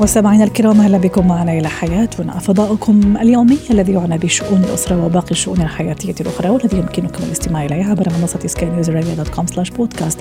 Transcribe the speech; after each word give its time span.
مستمعينا 0.00 0.44
الكرام 0.44 0.80
أهلا 0.80 0.98
بكم 0.98 1.28
معنا 1.28 1.52
إلى 1.52 1.68
حياتنا 1.68 2.38
فضاؤكم 2.38 3.16
اليومي 3.16 3.58
الذي 3.70 3.92
يعنى 3.92 4.18
بشؤون 4.18 4.64
الأسرة 4.64 5.04
وباقي 5.04 5.30
الشؤون 5.30 5.60
الحياتية 5.60 6.14
الأخرى 6.20 6.48
والذي 6.48 6.78
يمكنكم 6.78 7.24
الاستماع 7.24 7.64
اليه 7.64 7.84
عبر 7.84 8.08
منصة 8.20 8.38
سكاي 8.46 8.70
نيوز 8.70 8.90
dot 8.90 9.28
com 9.28 9.46
slash 9.46 9.70
podcast. 9.70 10.18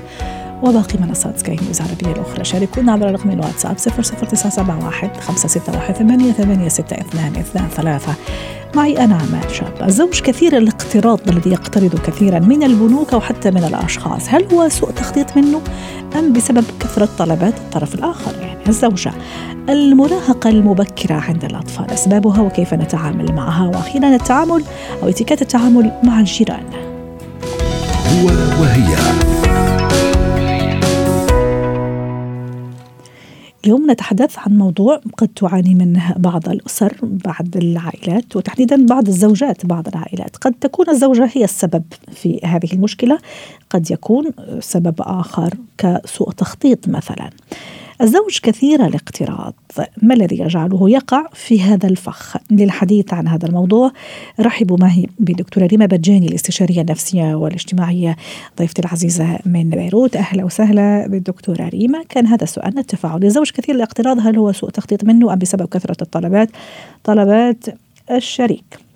وباقي 0.64 1.00
منصات 1.00 1.40
سكاي 1.40 1.56
نيوز 1.64 1.82
العربيه 1.82 2.22
الأخرى. 2.22 2.44
شاركونا 2.44 2.92
عبر 2.92 3.12
رقم 3.12 3.30
الواتساب 3.30 3.78
00971 3.78 5.10
561 5.20 5.94
886223 5.94 8.16
معي 8.76 9.04
أنا 9.04 9.16
عماد 9.16 9.50
شاب 9.50 9.74
الزوج 9.84 10.22
كثير 10.22 10.58
الاقتراض 10.58 11.30
الذي 11.30 11.50
يقترض 11.50 12.00
كثيرا 12.06 12.40
من 12.40 12.64
البنوك 12.64 13.14
أو 13.14 13.22
حتى 13.22 13.52
من 13.52 13.64
الأشخاص. 13.64 14.30
هل 14.30 14.46
هو 14.54 14.70
سوء 14.70 14.92
تخطيط 14.92 15.38
منه 15.38 15.62
أم 16.20 16.34
بسبب 16.34 16.64
كثرة 16.80 17.10
طلبات 17.18 17.54
الطرف 17.58 17.96
الآخر؟ 17.96 18.32
يعني 18.42 18.57
الزوجة. 18.70 19.12
المراهقة 19.70 20.50
المبكرة 20.50 21.14
عند 21.14 21.46
الأطفال 21.46 21.92
أسبابها 21.92 22.42
وكيف 22.42 22.74
نتعامل 22.74 23.36
معها 23.36 23.68
وأخيرا 23.68 24.16
التعامل 24.16 24.64
أو 25.04 25.10
اتكات 25.10 25.42
التعامل 25.42 25.92
مع 26.04 26.20
الجيران. 26.20 26.66
هو 28.08 28.28
وهي. 28.62 28.98
اليوم 33.66 33.92
نتحدث 33.92 34.40
عن 34.40 34.58
موضوع 34.58 35.02
قد 35.18 35.28
تعاني 35.28 35.76
منه 35.76 36.14
بعض 36.18 36.50
الأسر 36.50 36.98
بعض 37.02 37.48
العائلات 37.56 38.36
وتحديدا 38.36 38.86
بعض 38.86 39.08
الزوجات 39.08 39.66
بعض 39.66 39.88
العائلات. 39.88 40.36
قد 40.36 40.54
تكون 40.62 40.90
الزوجة 40.90 41.30
هي 41.34 41.44
السبب 41.44 41.84
في 42.12 42.40
هذه 42.44 42.74
المشكلة 42.74 43.18
قد 43.70 43.92
يكون 43.92 44.26
سبب 44.60 44.96
آخر 45.00 45.54
كسوء 45.78 46.32
تخطيط 46.32 46.90
مثلا. 46.90 47.30
الزوج 48.02 48.40
كثير 48.44 48.86
الاقتراض. 48.86 49.54
ما 50.02 50.14
الذي 50.14 50.40
يجعله 50.40 50.90
يقع 50.90 51.28
في 51.34 51.62
هذا 51.62 51.88
الفخ؟ 51.88 52.38
للحديث 52.52 53.14
عن 53.14 53.28
هذا 53.28 53.48
الموضوع 53.48 53.92
رحبوا 54.40 54.78
معي 54.82 55.08
بدكتورة 55.20 55.66
ريما 55.66 55.86
بجاني 55.86 56.28
الاستشارية 56.28 56.82
النفسية 56.82 57.36
والاجتماعية 57.36 58.16
ضيفتي 58.60 58.82
العزيزة 58.82 59.40
من 59.46 59.70
بيروت. 59.70 60.16
أهلا 60.16 60.44
وسهلا 60.44 61.08
بالدكتورة 61.08 61.70
ريما. 61.70 62.04
كان 62.10 62.28
هذا 62.28 62.46
سؤالنا 62.46 62.82
التفاعل. 62.82 63.24
الزوج 63.24 63.52
كثير 63.52 63.76
الاقتراض 63.76 64.20
هل 64.20 64.38
هو 64.38 64.52
سوء 64.52 64.70
تخطيط 64.70 65.04
منه 65.04 65.34
أم 65.34 65.40
بسبب 65.40 65.68
كثرة 65.68 65.98
الطلبات؟ 66.02 66.50
طلبات 67.04 67.66
الشريك. 68.12 68.87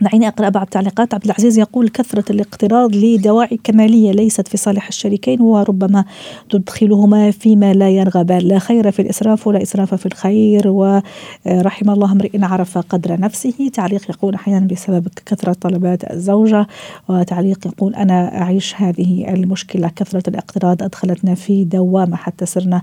دعيني 0.00 0.28
أقرأ 0.28 0.48
بعض 0.48 0.62
التعليقات 0.62 1.14
عبد 1.14 1.24
العزيز 1.24 1.58
يقول 1.58 1.88
كثرة 1.88 2.32
الاقتراض 2.32 2.96
لدواعي 2.96 3.58
كمالية 3.64 4.12
ليست 4.12 4.48
في 4.48 4.56
صالح 4.56 4.88
الشريكين 4.88 5.40
وربما 5.40 6.04
تدخلهما 6.50 7.30
فيما 7.30 7.72
لا 7.72 7.90
يرغبان 7.90 8.38
لا 8.38 8.58
خير 8.58 8.90
في 8.90 9.02
الإسراف 9.02 9.46
ولا 9.46 9.62
إسراف 9.62 9.94
في 9.94 10.06
الخير 10.06 10.68
ورحم 10.68 11.90
الله 11.90 12.12
امرئ 12.12 12.44
عرف 12.44 12.78
قدر 12.78 13.20
نفسه. 13.20 13.70
تعليق 13.72 14.10
يقول 14.10 14.34
أحيانا 14.34 14.66
بسبب 14.66 15.08
كثرة 15.26 15.52
طلبات 15.52 16.12
الزوجة 16.12 16.66
وتعليق 17.08 17.66
يقول 17.66 17.94
أنا 17.94 18.42
أعيش 18.42 18.74
هذه 18.76 19.34
المشكلة. 19.34 19.90
كثرة 19.96 20.22
الاقتراض 20.28 20.82
أدخلتنا 20.82 21.34
في 21.34 21.64
دوامة 21.64 22.16
حتى 22.16 22.46
صرنا 22.46 22.82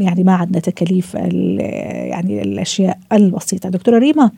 يعني 0.00 0.24
ما 0.24 0.32
عندنا 0.32 0.60
تكاليف 0.60 1.14
يعني 1.14 2.42
الأشياء 2.42 2.98
البسيطة. 3.12 3.68
دكتورة 3.68 3.98
ريما 3.98 4.30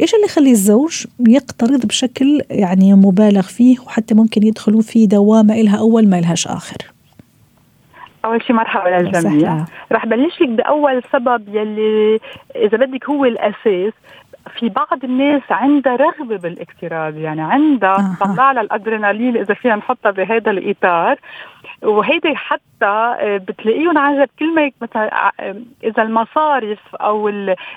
إيش 0.00 0.14
اللي 0.14 0.24
يخلي 0.24 0.50
الزوج 0.50 1.06
يقترض 1.28 1.86
بشكل 1.86 2.40
يعني 2.50 2.94
مبالغ 2.94 3.42
فيه 3.42 3.78
وحتى 3.80 4.14
ممكن 4.14 4.46
يدخلوا 4.46 4.82
في 4.82 5.06
دوامة 5.06 5.54
إلها 5.54 5.78
أول 5.78 6.08
ما 6.08 6.20
لهاش 6.20 6.46
آخر؟ 6.46 6.76
أول 8.24 8.42
شيء 8.42 8.56
مرحبا 8.56 8.88
للجميع 8.88 9.64
رح 9.92 10.06
بلش 10.06 10.40
لك 10.40 10.48
بأول 10.48 11.02
سبب 11.12 11.48
يلي 11.48 12.20
إذا 12.56 12.78
بدك 12.78 13.10
هو 13.10 13.24
الأساس 13.24 13.92
في 14.58 14.68
بعض 14.68 15.04
الناس 15.04 15.42
عندها 15.50 15.96
رغبة 15.96 16.36
بالاقتراض 16.36 17.16
يعني 17.16 17.42
عندها 17.42 18.16
طلع 18.20 18.52
لها 18.52 18.62
الأدرينالين 18.62 19.36
إذا 19.36 19.54
فينا 19.54 19.76
نحطها 19.76 20.10
بهذا 20.10 20.50
الإطار. 20.50 21.18
وهيدي 21.82 22.36
حتى 22.36 22.62
آه، 22.82 23.36
بتلاقيهم 23.36 23.98
عجب 23.98 24.28
كل 24.38 24.54
ما 24.54 24.70
مثلا 24.82 25.30
آه، 25.40 25.56
إذا 25.84 26.02
المصارف 26.02 26.78
أو 26.94 27.28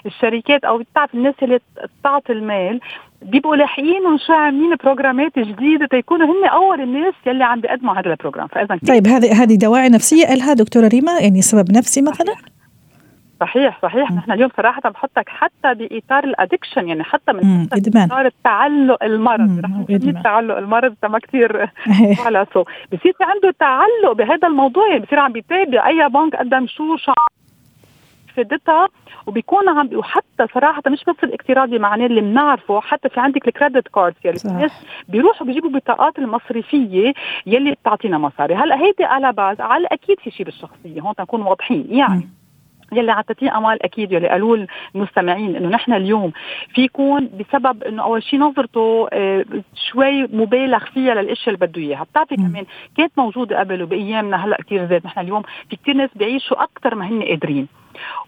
الشركات 0.05 0.63
أو 0.63 0.77
بتعرف 0.77 1.13
الناس 1.13 1.35
اللي 1.43 1.59
بتعطي 1.99 2.33
المال 2.33 2.79
بيبقوا 3.21 3.55
لاحقين 3.55 4.17
شو 4.27 4.33
عاملين 4.33 4.75
بروجرامات 4.83 5.39
جديدة 5.39 5.85
تيكونوا 5.85 6.27
هن 6.27 6.49
أول 6.49 6.81
الناس 6.81 7.13
يلي 7.25 7.43
عم 7.43 7.61
بيقدموا 7.61 7.93
هذا 7.93 8.11
ال 8.11 8.15
program. 8.15 8.47
فاذا 8.47 8.79
طيب 8.87 9.07
هذه 9.07 9.43
هذه 9.43 9.55
دواعي 9.55 9.89
نفسية 9.89 10.33
لها 10.35 10.53
دكتورة 10.53 10.87
ريما؟ 10.87 11.19
يعني 11.19 11.41
سبب 11.41 11.71
نفسي 11.71 12.01
مثلا؟ 12.01 12.35
صحيح 13.41 13.81
صحيح. 13.81 14.11
نحن 14.11 14.31
اليوم 14.31 14.49
صراحة 14.57 14.89
بحطك 14.89 15.29
حتى 15.29 15.73
بإطار 15.73 16.23
ال 16.23 16.30
addiction 16.30 16.87
يعني 16.87 17.03
حتى 17.03 17.33
من 17.33 17.67
إطار 17.95 18.25
التعلق 18.25 19.03
المرضي. 19.03 19.61
رح 19.65 19.71
التعلق 19.89 20.57
المرضي 20.57 20.95
ما 21.03 21.19
كثير 21.19 21.69
على 22.25 22.45
so 22.53 22.63
بصير 22.93 23.13
في 23.17 23.23
عنده 23.23 23.55
تعلق 23.59 24.11
بهذا 24.11 24.47
الموضوع 24.47 24.87
يعني 24.87 25.05
بصير 25.05 25.19
عم 25.19 25.31
بيتابع 25.31 25.87
أي 25.87 26.09
بنك 26.09 26.35
قدم 26.35 26.67
شو 26.67 26.97
شو 26.97 27.13
فايدتها 28.35 28.87
وبيكون 29.27 29.69
عم 29.69 29.89
وحتى 29.93 30.47
صراحة 30.53 30.81
مش 30.87 31.03
بس 31.07 31.15
الاقتراض 31.23 31.69
بمعناه 31.69 32.05
اللي 32.05 32.21
بنعرفه 32.21 32.81
حتى 32.81 33.09
في 33.09 33.19
عندك 33.19 33.47
ال 33.47 33.53
credit 33.53 33.87
card 33.87 34.15
يعني 34.23 34.37
الناس 34.45 34.71
بيروحوا 35.09 35.47
بيجيبوا 35.47 35.69
بطاقات 35.69 36.19
المصرفية 36.19 37.13
يلي 37.45 37.71
بتعطينا 37.71 38.17
مصاري. 38.17 38.55
هلا 38.55 38.75
هيدي 38.75 39.03
على 39.03 39.31
بعض 39.31 39.61
على 39.61 39.87
أكيد 39.91 40.19
في 40.19 40.31
شيء 40.31 40.45
بالشخصية 40.45 41.01
هون 41.01 41.15
تنكون 41.15 41.41
واضحين. 41.41 41.87
يعني 41.89 42.25
م. 42.25 42.40
يلي 42.93 43.11
عطتيه 43.11 43.57
أمال 43.57 43.83
أكيد 43.83 44.11
يلي 44.11 44.27
قالوا 44.27 44.65
المستمعين 44.95 45.55
إنه 45.55 45.69
نحن 45.69 45.93
اليوم 45.93 46.31
في 46.73 46.81
يكون 46.81 47.29
بسبب 47.39 47.83
إنه 47.83 48.03
أول 48.03 48.23
شيء 48.23 48.39
نظرته 48.39 49.07
آه، 49.13 49.45
شوي 49.75 50.23
مبالغ 50.23 50.85
فيها 50.85 51.13
للإشياء 51.13 51.55
اللي 51.55 51.67
بده 51.67 51.81
إياها، 51.81 52.03
بتعرفي 52.03 52.35
كمان 52.35 52.65
كانت 52.97 53.11
موجودة 53.17 53.59
قبل 53.59 53.83
وبأيامنا 53.83 54.45
هلأ 54.45 54.57
كثير 54.57 54.85
زاد. 54.85 55.05
نحن 55.05 55.19
اليوم 55.19 55.41
في 55.69 55.75
كثير 55.75 55.95
ناس 55.95 56.09
بيعيشوا 56.15 56.63
أكثر 56.63 56.95
ما 56.95 57.07
هن 57.07 57.23
قادرين. 57.23 57.67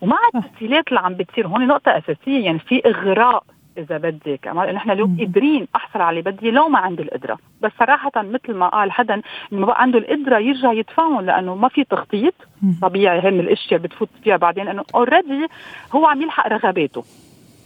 ومع 0.02 0.18
التسهيلات 0.36 0.88
اللي 0.88 1.00
عم 1.00 1.14
بتصير 1.14 1.48
هون 1.48 1.68
نقطة 1.68 1.98
أساسية 1.98 2.46
يعني 2.46 2.60
في 2.60 2.82
إغراء 2.86 3.44
إذا 3.78 3.98
بدك. 3.98 4.48
نحن 4.48 4.92
اليوم 4.92 5.18
قادرين 5.20 5.68
أحصل 5.76 6.02
على 6.02 6.20
اللي 6.20 6.32
بدي 6.32 6.52
لو 6.52 6.68
ما 6.68 6.80
عندي 6.80 7.04
القدرة. 7.04 7.38
بس 7.62 7.72
صراحة 7.80 8.12
مثل 8.16 8.54
ما 8.54 8.68
قال 8.68 8.92
حدا 8.92 9.14
إنه 9.14 9.62
ما 9.62 9.66
بقى 9.66 9.82
عنده 9.82 10.00
القدرة 10.00 10.38
يرجع 10.40 10.74
يدفعهم 10.74 11.22
لأنه 11.22 11.56
ما 11.56 11.68
في 11.68 11.84
تخطيط 11.84 12.34
طبيعي. 12.82 13.20
هن 13.20 13.40
الأشياء 13.40 13.80
بتفوت 13.80 14.10
فيها 14.24 14.38
بعدين 14.38 14.68
إنه 14.68 14.84
already 14.96 15.48
هو 15.96 16.06
عم 16.06 16.22
يلحق 16.22 16.48
رغباته. 16.48 17.04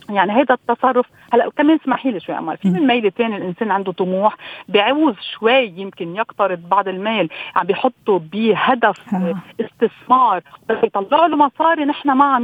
يعني 0.09 0.31
هذا 0.31 0.53
التصرف 0.55 1.05
هلا 1.33 1.49
كمان 1.57 1.77
اسمحي 1.81 2.11
لي 2.11 2.19
شوي 2.19 2.37
امال 2.37 2.57
في 2.57 2.69
من 2.69 2.87
ميل 2.87 3.11
ثاني 3.11 3.37
الإنسان 3.37 3.71
عنده 3.71 3.91
طموح 3.91 4.35
بيعوز 4.69 5.15
شوي 5.39 5.73
يمكن 5.77 6.15
يقترض 6.15 6.59
بعض 6.69 6.87
المال 6.87 7.29
عم 7.55 7.65
بيحطه 7.67 8.19
بهدف 8.33 8.97
استثمار 9.61 10.41
بس 10.69 10.77
يطلع 10.83 11.25
له 11.25 11.35
مصاري 11.37 11.85
نحن 11.85 12.09
مع 12.09 12.39
100% 12.39 12.41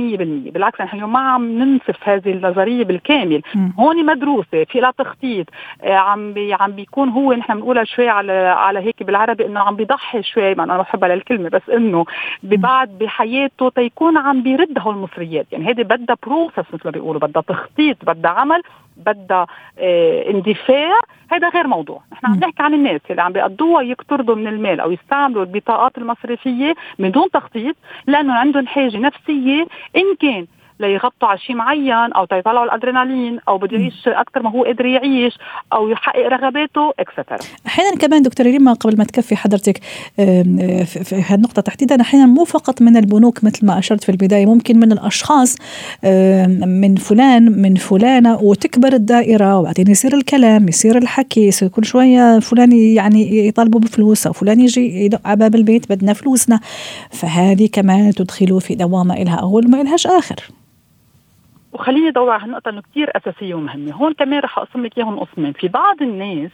بالعكس 0.52 0.82
نحن 0.82 0.96
اليوم 0.98 1.14
ما 1.14 1.20
عم 1.20 1.52
ننسف 1.60 2.10
هذه 2.10 2.32
النظرية 2.32 2.84
بالكامل. 2.84 3.42
هون 3.80 4.06
مدروسة 4.06 4.64
في 4.64 4.80
لها 4.80 4.92
تخطيط. 4.92 5.48
آه، 5.84 5.94
عم 5.94 6.34
بي 6.34 6.54
عم 6.54 6.72
بيكون 6.72 7.10
هو 7.10 7.34
نحن 7.34 7.54
بنقولها 7.56 7.84
شوي 7.84 8.10
على 8.10 8.34
على 8.34 8.80
هيك 8.80 9.04
بالعربي 9.04 9.46
إنه 9.46 9.59
عم 9.59 9.76
بيضحي 9.76 10.24
شوي 10.24 10.56
ما 10.56 10.64
أنا 10.64 10.78
بحبها 10.78 11.09
للكلمة 11.09 11.50
بس 11.50 11.70
إنه 11.70 12.06
ببعد 12.44 12.90
بحياته 12.90 13.70
تيكون 13.70 14.18
عم 14.18 14.44
بيرد 14.44 14.79
هول 14.79 14.96
المصريات. 14.96 15.46
يعني 15.52 15.66
هذه 15.66 15.82
بدها 15.82 16.18
process 16.23 16.73
مثل 16.74 16.82
ما 16.86 16.91
بيقولوا 16.91 17.22
بدها 17.22 17.41
تخطيط 17.41 18.06
بدها 18.06 18.32
عمل. 18.32 18.62
بدها 18.97 19.47
آه 19.79 20.29
اندفاع 20.29 20.99
هذا 21.31 21.49
غير 21.49 21.67
موضوع. 21.67 22.02
نحن 22.14 22.25
عم 22.25 22.40
نحكي 22.40 22.64
عن 22.64 22.73
الناس 22.73 23.02
اللي 23.09 23.22
عم 23.22 23.31
بيقضوها 23.31 23.81
يقترضوا 23.81 24.35
من 24.35 24.47
المال 24.47 24.79
أو 24.79 24.91
يستعملوا 24.91 25.43
البطاقات 25.43 25.97
المصرفية 25.97 26.75
من 26.99 27.11
دون 27.11 27.31
تخطيط 27.31 27.75
لأنه 28.08 28.34
عندهم 28.34 28.67
حاجة 28.67 28.97
نفسية 28.97 29.61
إن 29.96 30.16
كان 30.22 30.47
ليغطوا 30.79 31.28
على 31.28 31.40
شيء 31.40 31.55
معين 31.55 32.14
أو 32.14 32.25
تيطلعوا 32.25 32.66
الأدرينالين 32.66 33.40
أو 33.47 33.58
بده 33.58 33.78
يعيش 33.78 34.08
أكثر 34.08 34.43
ما 34.43 34.52
هو 34.52 34.64
قادر 34.64 34.85
يعيش 34.85 35.37
أو 35.73 35.90
يحقق 35.90 36.28
رغباته 36.28 36.93
extra 37.00 37.38
أحيانا 37.67 37.97
كمان 37.97 38.22
دكتور 38.22 38.46
ريما 38.46 38.73
قبل 38.73 38.97
ما 38.97 39.03
تكفي 39.03 39.35
حضرتك 39.35 39.84
في 40.93 41.23
هالنقطه 41.28 41.61
تحديدا 41.61 42.02
أحيانا 42.02 42.25
مو 42.25 42.43
فقط 42.43 42.81
من 42.81 42.97
البنوك 42.97 43.43
مثل 43.43 43.66
ما 43.66 43.79
أشرت 43.79 44.03
في 44.03 44.09
البداية 44.09 44.46
ممكن 44.46 44.79
من 44.79 44.91
الأشخاص 44.91 45.55
من 46.66 46.96
فلان 46.96 47.61
من 47.61 47.76
فلانة 47.76 48.37
وتكبر 48.41 48.93
الدائرة 48.93 49.59
وبعدين 49.59 49.87
يصير 49.87 50.14
الكلام 50.14 50.67
يصير 50.67 50.97
الحكي 50.97 51.47
يصير 51.47 51.67
كل 51.67 51.85
شوية 51.85 52.40
فلان 52.40 52.72
يعني 52.72 53.47
يطالبوا 53.47 53.79
بفلوس 53.79 54.28
أو 54.28 54.34
فلان 54.34 54.59
يجي 54.59 55.05
يدق 55.05 55.19
على 55.26 55.35
باب 55.35 55.55
البيت 55.55 55.90
بدنا 55.90 56.14
فلوسنا. 56.14 56.59
فهذه 57.09 57.69
كمان 57.73 58.14
تدخله 58.14 58.59
في 58.59 58.76
دوامة 58.76 59.14
إلها 59.22 59.35
اول 59.35 59.69
ما 59.69 59.81
إلهاش 59.81 60.08
آخر. 60.08 60.35
وخليني 61.73 62.08
أدور 62.08 62.29
على 62.29 62.43
هالنقطة 62.43 62.70
إنه 62.70 62.81
كثير 62.81 63.11
أساسية 63.16 63.55
ومهمة. 63.55 63.93
هون 63.93 64.14
كمان 64.14 64.40
رح 64.40 64.59
أقسم 64.59 64.85
لك 64.85 64.97
إياهم 64.97 65.20
قسمين. 65.20 65.53
في 65.53 65.67
بعض 65.67 66.02
الناس 66.02 66.52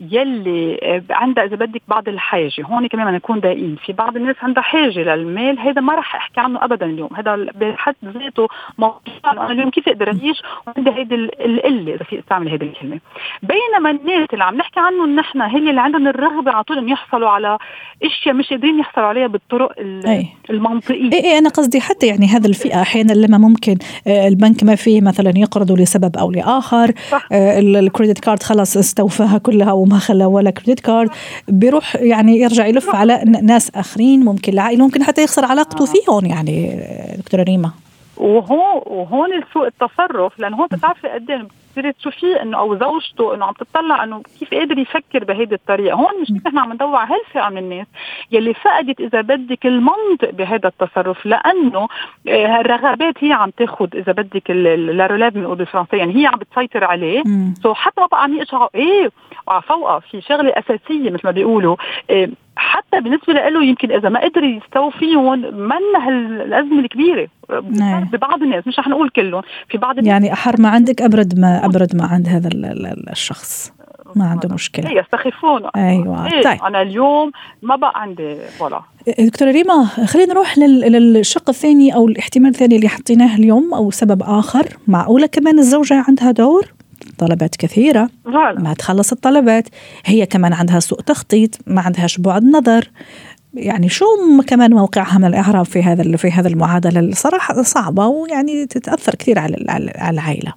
يلي 0.00 0.78
آه، 0.82 1.02
عندها 1.10 1.44
إذا 1.44 1.56
بدك 1.56 1.82
بعض 1.88 2.08
الحاجة 2.08 2.62
هون 2.64 2.86
كمان 2.86 3.14
نكون 3.14 3.40
دقيقين 3.40 3.76
في 3.86 3.92
بعض 3.92 4.16
الناس 4.16 4.36
عندها 4.42 4.62
حاجة 4.62 4.98
للمال 4.98 5.58
هذا 5.58 5.80
ما 5.80 5.94
رح 5.94 6.16
أحكي 6.16 6.40
عنه 6.40 6.64
ابدا 6.64 6.86
اليوم. 6.86 7.10
هذا 7.16 7.36
بحد 7.36 7.94
ذاته 8.04 8.48
موضوع. 8.78 9.00
أنا 9.24 9.52
اليوم 9.52 9.70
كيف 9.70 9.88
أقدر 9.88 10.08
أعيش 10.08 10.42
وعندي 10.66 10.90
هيدي 10.90 11.14
القلة 11.14 11.94
إذا 11.94 12.04
في 12.04 12.18
أستعمل 12.18 12.48
هيدي 12.48 12.64
الكلمة. 12.64 13.00
بينما 13.42 13.90
الناس 13.90 14.28
اللي 14.32 14.44
عم 14.44 14.54
نحكي 14.54 14.80
عنهم 14.80 15.16
نحن 15.16 15.42
هي 15.42 15.70
اللي 15.70 15.80
عندهم 15.80 16.08
الرغبة 16.08 16.52
على 16.52 16.64
طول 16.64 16.92
يحصلوا 16.92 17.28
على 17.28 17.58
أشياء 18.04 18.34
مش 18.34 18.50
قادرين 18.50 18.78
يحصلوا 18.78 19.06
عليها 19.06 19.26
بالطرق 19.26 19.72
أي. 19.78 20.26
المنطقية. 20.50 21.12
اي 21.12 21.24
اي 21.24 21.38
أنا 21.38 21.48
قصدي 21.48 21.80
حتى 21.80 22.06
يعني 22.06 22.26
هذا 22.26 22.46
الفئة 22.48 22.82
أحيانا 22.82 23.12
لما 23.12 23.38
ممكن 23.38 23.76
آه، 24.06 24.28
البنك 24.56 24.64
ما 24.64 24.74
فيه 24.74 25.00
مثلا 25.00 25.32
يقرضوا 25.36 25.76
لسبب 25.76 26.16
أو 26.16 26.30
لآخر. 26.30 26.92
آه، 27.32 27.58
الكريدت 27.58 28.18
كارد 28.18 28.42
خلص 28.42 28.76
استوفاها 28.76 29.38
كلها 29.38 29.72
وما 29.72 29.98
خلى 29.98 30.24
ولا 30.24 30.50
كريدت 30.50 30.80
كارد 30.80 31.10
بيروح 31.48 31.96
يعني 31.96 32.38
يرجع 32.38 32.66
يلف 32.66 32.94
على 32.94 33.20
ناس 33.42 33.70
آخرين 33.74 34.24
ممكن 34.24 34.52
العائله 34.52 34.84
ممكن 34.84 35.02
حتى 35.02 35.22
يخسر 35.22 35.44
علاقته 35.44 35.82
آه. 35.82 35.86
فيهم 35.86 36.26
يعني 36.26 36.80
دكتورة 37.18 37.42
ريما 37.42 37.70
وهون 38.16 38.82
وهون 38.86 39.28
سوء 39.54 39.66
التصرف 39.66 40.38
لأنه 40.38 40.56
هون 40.56 40.66
بتعرفي 40.72 41.08
قد 41.08 41.30
إيه 41.30 41.46
بتصيري 41.76 41.92
تشوفيه 41.92 42.42
إنه 42.42 42.58
أو 42.58 42.78
زوجته 42.78 43.34
إنه 43.34 43.44
عم 43.44 43.52
تطلع 43.52 44.04
إنه 44.04 44.22
كيف 44.38 44.54
قادر 44.54 44.78
يفكر 44.78 45.24
بهيدي 45.24 45.54
الطريقة، 45.54 45.94
هون 45.94 46.20
مش 46.22 46.30
نحن 46.46 46.58
عم 46.58 46.72
ندور 46.72 46.96
على 46.96 47.08
هالفئه 47.14 47.48
من 47.48 47.58
الناس 47.58 47.86
يلي 48.32 48.54
فقدت 48.54 49.00
إذا 49.00 49.20
بدك 49.20 49.66
المنطق 49.66 50.30
بهذا 50.30 50.68
التصرف 50.68 51.26
لأنه 51.26 51.88
آه، 52.28 52.60
الرغبات 52.60 53.24
هي 53.24 53.32
عم 53.32 53.50
تاخذ 53.50 53.88
إذا 53.94 54.12
بدك 54.12 54.50
لا 54.50 55.28
بنقول 55.28 55.56
بالفرنسيه 55.56 55.98
يعني 55.98 56.16
هي 56.22 56.26
عم 56.26 56.38
بتسيطر 56.38 56.84
عليه. 56.84 57.22
so 57.62 57.74
حتى 57.74 58.00
ما 58.00 58.06
بقى 58.06 58.22
عم 58.22 58.34
يقشعوا 58.34 58.68
إيه 58.74 59.10
وعلى 59.46 59.62
فوقها 59.62 59.98
في 60.00 60.20
شغلة 60.20 60.52
أساسية 60.56 61.10
مثل 61.10 61.20
ما 61.24 61.30
بيقولوا 61.30 61.76
إيه 62.10 62.30
حتى 62.56 63.00
بالنسبة 63.00 63.32
له 63.32 63.64
يمكن 63.64 63.92
إذا 63.92 64.08
ما 64.08 64.20
قدر 64.20 64.44
يستوفيهم 64.44 65.38
من 65.40 66.00
هالازمه 66.02 66.80
الكبيرة. 66.80 67.28
نعم. 67.70 68.04
ببعض 68.04 68.42
الناس 68.42 68.66
مش 68.66 68.78
رح 68.78 68.88
نقول 68.88 69.10
كلهم 69.10 69.42
في 69.68 69.78
بعض 69.78 69.98
الناس 69.98 70.08
يعني 70.08 70.32
أحر 70.32 70.60
ما 70.60 70.68
عندك 70.68 71.02
أبرد 71.02 71.38
ما 71.38 71.64
أبرد 71.64 71.96
ما 71.96 72.04
عند 72.06 72.28
هذا 72.28 72.48
الشخص. 73.12 73.72
ما 74.16 74.26
عنده 74.26 74.54
مشكلة. 74.54 74.90
يستخفون 74.90 75.62
أيوه. 75.76 76.26
إيه 76.32 76.42
طيب. 76.42 76.62
أنا 76.62 76.82
اليوم 76.82 77.32
ما 77.62 77.76
بقى 77.76 77.92
عندي 77.94 78.36
voilà. 78.58 78.80
دكتورة 79.18 79.50
ريما 79.50 79.84
خلينا 79.84 80.32
نروح 80.32 80.58
للشق 80.58 81.48
الثاني 81.48 81.94
أو 81.94 82.08
الاحتمال 82.08 82.50
الثاني 82.50 82.76
اللي 82.76 82.88
حطيناه 82.88 83.36
اليوم 83.36 83.74
أو 83.74 83.90
سبب 83.90 84.22
آخر. 84.22 84.66
معقولة 84.88 85.26
كمان 85.26 85.58
الزوجة 85.58 86.04
عندها 86.08 86.30
دور؟ 86.30 86.75
طلبات 87.18 87.56
كثيرة. 87.56 88.10
ما 88.62 88.74
تخلص 88.74 89.12
الطلبات. 89.12 89.68
هي 90.04 90.26
كمان 90.26 90.52
عندها 90.52 90.80
سوء 90.80 91.00
تخطيط 91.00 91.58
ما 91.66 91.80
عندهاش 91.80 92.18
بعد 92.18 92.44
نظر. 92.44 92.90
يعني 93.54 93.88
شو 93.88 94.04
كمان 94.46 94.74
موقعها 94.74 95.18
من 95.18 95.24
الإعراب 95.24 95.64
في 95.64 95.82
هذا 95.82 96.16
في 96.16 96.30
هذا 96.30 96.48
المعادلة؟ 96.48 97.00
الصراحه 97.00 97.62
صعبة 97.62 98.06
ويعني 98.06 98.66
تتأثر 98.66 99.14
كثير 99.14 99.38
على 99.38 99.64
على 99.68 100.10
العائلة. 100.10 100.52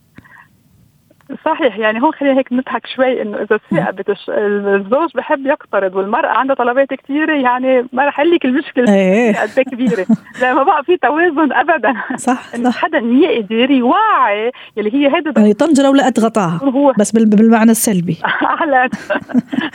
صحيح 1.46 1.78
يعني 1.78 2.02
هون 2.02 2.12
خلينا 2.12 2.40
هيك 2.40 2.54
نضحك 2.54 2.88
شوي 2.88 3.22
إنه 3.22 3.38
إذا 3.38 3.60
بتش... 3.92 4.30
الزوج 4.30 5.10
بحب 5.16 5.46
يقترض 5.46 5.96
والمرأة 5.96 6.30
عندها 6.30 6.56
طلبات 6.56 6.94
كثيره 6.94 7.34
يعني 7.34 7.88
ما 7.94 8.06
رح 8.06 8.20
لك 8.20 8.46
المشكلة. 8.46 8.94
إيه. 8.94 9.42
قد 9.42 9.50
إيه 9.58 9.64
كبيرة. 9.64 10.06
لما 10.42 10.64
بقى 10.64 10.84
في 10.84 10.98
توازن 10.98 11.54
ابدا. 11.54 11.94
صح 12.16 12.56
إنه 12.56 12.72
حدا 12.72 12.98
يقدر 12.98 13.72
يوعي 13.72 14.52
يلي 14.78 14.94
هي 14.94 15.16
هيدا 15.16 15.34
يعني 15.38 15.54
طنجره 15.54 15.90
ولقت 15.90 16.20
غطاها 16.20 16.60
هو 16.64 16.94
بس 17.00 17.12
بالمعنى 17.12 17.72
السلبي. 17.72 18.18
على 18.60 18.90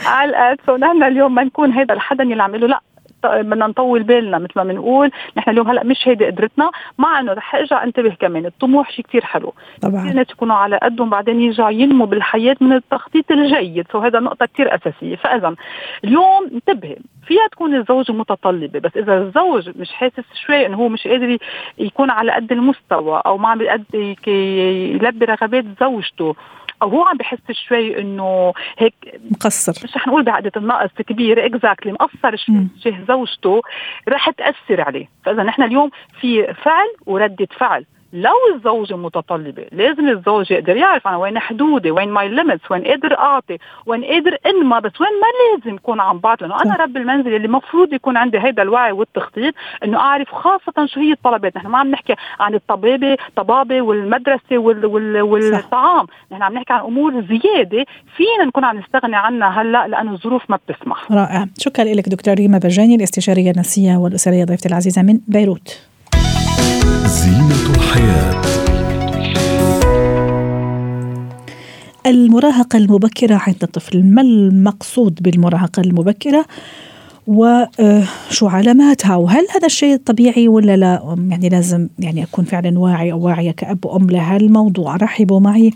على 0.05 0.55
فنحن 0.67 1.03
اليوم 1.03 1.35
ما 1.35 1.43
نكون 1.43 1.71
هيدا 1.71 1.93
الحدا 1.93 2.23
اللي 2.23 2.43
عم 2.43 2.55
له 2.55 2.67
لا 2.67 2.81
بدنا 3.27 3.67
نطول 3.67 4.03
بالنا 4.03 4.37
مثل 4.37 4.51
ما 4.55 4.63
بنقول. 4.63 5.11
نحن 5.37 5.49
اليوم 5.49 5.69
هلأ 5.69 5.83
مش 5.83 6.07
هيدي 6.07 6.25
قدرتنا. 6.25 6.71
مع 6.97 7.19
انه 7.19 7.33
رح 7.33 7.55
أرجع 7.55 7.83
أنتبه 7.83 8.15
كمان. 8.19 8.45
الطموح 8.45 8.91
شيء 8.91 9.05
كثير 9.05 9.25
حلو. 9.25 9.53
طبعا. 9.81 10.01
كثير 10.01 10.13
ناس 10.13 10.29
يكونوا 10.29 10.55
على 10.55 10.77
قدهم 10.77 11.09
بعدين 11.09 11.41
يرجعوا 11.41 11.69
ينموا 11.69 12.05
بالحياة 12.05 12.55
من 12.61 12.73
التخطيط 12.73 13.31
الجيد. 13.31 13.87
سو 13.91 13.99
هذا 13.99 14.19
نقطة 14.19 14.45
كثير 14.45 14.75
أساسية. 14.75 15.15
فاذا 15.15 15.55
اليوم 16.03 16.49
انتبهي 16.53 16.97
فيها 17.27 17.47
تكون 17.51 17.75
الزوجه 17.75 18.11
متطلبة. 18.11 18.79
بس 18.79 18.97
إذا 18.97 19.17
الزوج 19.17 19.69
مش 19.79 19.93
حاسس 19.93 20.23
شوي 20.45 20.65
إنه 20.65 20.77
هو 20.77 20.89
مش 20.89 21.07
قادر 21.07 21.37
يكون 21.77 22.09
على 22.09 22.31
قد 22.31 22.51
المستوى 22.51 23.21
أو 23.25 23.37
ما 23.37 23.47
عم 23.49 23.61
يلبي 23.61 25.25
رغبات 25.25 25.65
زوجته 25.79 26.35
أو 26.81 26.89
هو 26.89 27.03
عم 27.03 27.17
بحس 27.17 27.51
شوي 27.51 28.01
إنه 28.01 28.53
هيك 28.77 28.93
مقصر. 29.31 29.71
مش 29.83 29.95
رح 29.95 30.07
نقول 30.07 30.23
بعقدة 30.23 30.51
النقص 30.57 30.89
كبيره 31.07 31.45
exactly 31.45 31.91
مقصر 31.91 32.35
شوي 32.35 32.67
تجاه 32.83 33.05
زوجته 33.07 33.61
رح 34.09 34.29
تأثر 34.29 34.81
عليه. 34.81 35.09
فإذا 35.25 35.43
نحن 35.43 35.63
اليوم 35.63 35.89
في 36.21 36.53
فعل 36.53 36.87
وردة 37.05 37.47
فعل. 37.57 37.85
لو 38.15 38.55
الزوجة 38.55 38.95
متطلبة 38.97 39.65
لازم 39.71 40.09
الزوج 40.09 40.51
يقدر 40.51 40.77
يعرف 40.77 41.07
أنا 41.07 41.17
وين 41.17 41.39
حدودي 41.39 41.91
وين 41.91 42.09
my 42.09 42.29
limits 42.29 42.71
وين 42.71 42.83
قادر 42.83 43.17
أعطي 43.17 43.57
وين 43.85 44.03
قادر 44.03 44.37
إنما 44.45 44.79
بس 44.79 45.01
وين 45.01 45.09
ما 45.09 45.57
لازم 45.57 45.75
يكون 45.75 45.99
عم 45.99 46.19
بعطي. 46.19 46.45
لأنه 46.45 46.61
أنا 46.61 46.75
رب 46.75 46.97
المنزل 46.97 47.35
اللي 47.35 47.47
المفروض 47.47 47.93
يكون 47.93 48.17
عندي 48.17 48.39
هيدا 48.39 48.61
الوعي 48.61 48.91
والتخطيط 48.91 49.53
إنه 49.83 49.97
أعرف 49.97 50.31
خاصة 50.31 50.85
شو 50.85 50.99
هي 50.99 51.11
الطلبات. 51.11 51.57
نحن 51.57 51.67
ما 51.67 51.77
عم 51.77 51.91
نحكي 51.91 52.15
عن 52.39 52.53
الطبابة 52.55 53.17
طبابة 53.35 53.81
والمدرسة 53.81 54.57
وال 54.57 54.85
وال 54.85 55.21
والطعام. 55.21 56.07
نحن 56.31 56.41
عم 56.41 56.53
نحكي 56.53 56.73
عن 56.73 56.79
أمور 56.79 57.11
زيادة 57.21 57.85
فينا 58.17 58.45
نكون 58.45 58.65
عم 58.65 58.77
نستغني 58.77 59.15
عنها 59.15 59.61
هلأ 59.61 59.87
لأنه 59.87 60.11
الظروف 60.11 60.43
ما 60.49 60.59
بتسمح. 60.67 61.11
رائع. 61.11 61.45
شكرا 61.57 61.85
لك 61.85 62.09
دكتور 62.09 62.33
ريما 62.33 62.57
برجاني 62.57 62.95
الاستشارية 62.95 63.51
النفسية 63.51 63.97
والأسرية 63.97 64.43
ضيفتي 64.43 64.69
العزيزة 64.69 65.01
من 65.01 65.19
بيروت. 65.27 65.87
زينة 67.05 67.64
الحياة. 67.95 68.41
المراهقة 72.05 72.77
المبكرة 72.77 73.35
عند 73.35 73.55
الطفل 73.63 74.03
ما 74.03 74.21
المقصود 74.21 75.19
بالمراهقة 75.21 75.81
المبكرة؟ 75.81 76.45
وشو 77.27 78.47
علاماتها؟ 78.47 79.15
وهل 79.15 79.47
هذا 79.55 79.65
الشيء 79.65 79.97
طبيعي 80.05 80.47
ولا 80.47 80.77
لا؟ 80.77 81.15
يعني 81.29 81.49
لازم 81.49 81.87
يعني 81.99 82.23
أكون 82.23 82.45
فعلا 82.45 82.79
واعي 82.79 83.11
أو 83.11 83.19
واعية 83.25 83.51
كأب 83.51 83.85
وأم 83.85 84.09
لهالموضوع. 84.09 84.95
رحبوا 84.95 85.39
معي 85.39 85.71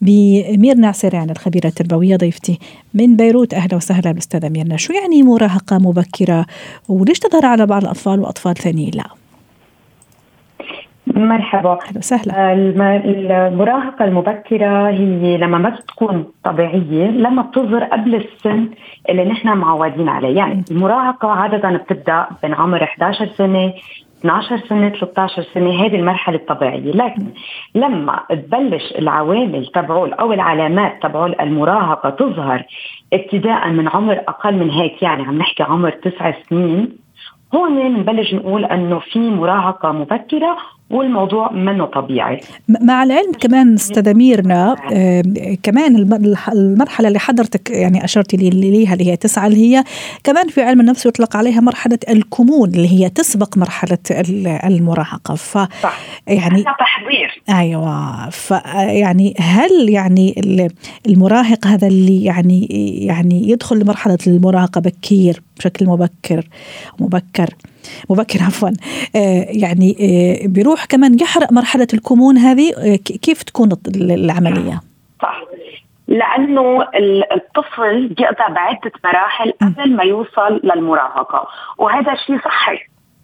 بميرنا 0.00 0.88
عسيران 0.88 1.30
الخبيرة 1.30 1.66
التربوية 1.66 2.16
ضيفتي 2.16 2.58
من 2.94 3.16
بيروت. 3.16 3.54
أهلا 3.54 3.76
وسهلا 3.76 4.12
بالأستاذة 4.12 4.48
ميرنا. 4.48 4.76
شو 4.76 4.92
يعني 4.92 5.22
مراهقة 5.22 5.78
مبكرة؟ 5.78 6.46
وليش 6.88 7.18
تظهر 7.18 7.46
على 7.46 7.66
بعض 7.66 7.82
الأطفال 7.82 8.20
وأطفال 8.20 8.54
ثانيين؟ 8.54 8.90
لا. 8.94 9.25
مرحبا. 11.16 11.72
أهلا 11.72 11.98
وسهلا. 11.98 12.52
المراهقة 12.52 14.04
المبكرة 14.04 14.88
هي 14.88 15.36
لما 15.36 15.58
ما 15.58 15.68
بتكون 15.68 16.26
طبيعية 16.44 17.06
لما 17.06 17.42
بتظهر 17.42 17.84
قبل 17.84 18.14
السن 18.14 18.68
اللي 19.08 19.24
نحن 19.24 19.48
معودين 19.48 20.08
عليه. 20.08 20.36
يعني 20.36 20.64
المراهقة 20.70 21.28
عادة 21.28 21.70
بتبدأ 21.70 22.26
بين 22.42 22.54
عمر 22.54 22.82
11 22.82 23.26
سنة 23.26 23.72
12 24.20 24.58
سنة 24.68 24.88
13 24.88 25.42
سنة 25.54 25.70
هذه 25.70 25.96
المرحلة 25.96 26.36
الطبيعية. 26.36 26.92
لكن 26.92 27.26
لما 27.74 28.20
تبلش 28.30 28.92
العوامل 28.98 29.66
تبعول 29.66 30.12
أو 30.12 30.32
العلامات 30.32 31.02
تبعول 31.02 31.34
المراهقة 31.40 32.10
تظهر 32.10 32.62
ابتداء 33.12 33.68
من 33.68 33.88
عمر 33.88 34.20
أقل 34.28 34.54
من 34.54 34.70
هيك 34.70 35.02
يعني 35.02 35.22
عم 35.22 35.38
نحكي 35.38 35.62
عمر 35.62 35.90
تسع 35.90 36.32
سنين 36.50 37.06
هون 37.54 37.94
بنبلش 37.94 38.34
نقول 38.34 38.64
إنه 38.64 38.98
في 38.98 39.18
مراهقة 39.18 39.92
مبكرة 39.92 40.56
والموضوع 40.90 41.52
منه 41.52 41.84
طبيعي. 41.84 42.40
مع 42.68 43.02
العلم 43.02 43.32
كمان 43.32 43.74
استاذه 43.74 44.12
ميرنا 44.12 44.76
آه 44.92 45.22
كمان 45.62 45.96
المرحلة 46.52 47.08
اللي 47.08 47.18
حضرتك 47.18 47.70
يعني 47.70 48.04
اشرتي 48.04 48.36
لي 48.36 48.50
ليها 48.50 48.92
اللي 48.92 49.10
هي 49.10 49.16
تسعة 49.16 49.46
اللي 49.46 49.58
هي 49.58 49.84
كمان 50.24 50.48
في 50.48 50.62
علم 50.62 50.80
النفس 50.80 51.06
يطلق 51.06 51.36
عليها 51.36 51.60
مرحلة 51.60 51.98
الكمون 52.08 52.68
اللي 52.68 52.88
هي 52.92 53.08
تسبق 53.08 53.58
مرحلة 53.58 53.98
المراهقة. 54.64 55.34
ف 55.34 55.58
صح. 55.82 55.98
يعني 56.26 56.62
تحضير. 56.62 57.42
أيوه. 57.58 58.30
ف 58.30 58.50
يعني 58.76 59.34
هل 59.40 59.88
يعني 59.88 60.34
المراهق 61.06 61.66
هذا 61.66 61.88
اللي 61.88 62.24
يعني 62.24 62.66
يعني 63.06 63.50
يدخل 63.50 63.78
لمرحلة 63.78 64.18
المراهقة 64.26 64.80
بكير 64.80 65.42
بشكل 65.58 65.86
مبكر 65.86 66.48
مبكر؟ 67.00 67.54
مبكر 68.10 68.38
عفوا. 68.42 68.68
آه 69.16 69.46
يعني 69.48 69.96
آه 70.00 70.46
بيروح 70.46 70.84
كمان 70.84 71.20
يحرق 71.20 71.52
مرحلة 71.52 71.86
الكمون 71.94 72.38
هذه 72.38 72.72
آه 72.78 72.96
كيف 72.96 73.42
تكون 73.42 73.68
العملية؟ 73.96 74.80
صح. 75.22 75.42
لأنه 76.08 76.86
الطفل 77.34 78.08
بيقطع 78.08 78.48
بعدة 78.48 78.92
مراحل 79.04 79.52
قبل 79.62 79.96
ما 79.96 80.02
يوصل 80.02 80.60
للمراهقة. 80.64 81.48
وهذا 81.78 82.14
شيء 82.26 82.38
صحي. 82.38 82.78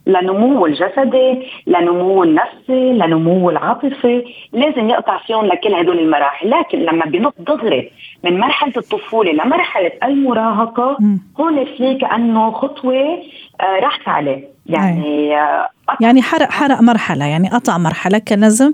لنموه 0.06 0.68
الجسدي 0.68 1.46
لنموه 1.66 2.24
النفسي 2.24 2.92
لنموه 2.92 3.52
العاطفي. 3.52 4.24
لازم 4.52 4.90
يقطع 4.90 5.18
فيهم 5.26 5.46
لكل 5.46 5.74
هدول 5.74 5.98
المراحل. 5.98 6.50
لكن 6.50 6.78
لما 6.78 7.04
بنط 7.04 7.34
دغري 7.38 7.90
من 8.24 8.40
مرحلة 8.40 8.72
الطفولة 8.76 9.32
لمرحلة 9.32 9.92
المراهقة 10.04 10.98
هون 11.40 11.64
في 11.64 11.94
كانه 11.94 12.50
خطوة 12.50 12.94
آه 12.94 13.20
راحت 13.82 14.08
عليه 14.08 14.52
يعني 14.66 15.36
آه 15.36 15.68
يعني 16.00 16.22
حرق 16.22 16.50
حرق 16.50 16.80
مرحلة 16.80 17.24
يعني 17.24 17.48
قطع 17.48 17.78
مرحلة 17.78 18.18
كان 18.18 18.40
لازم 18.40 18.72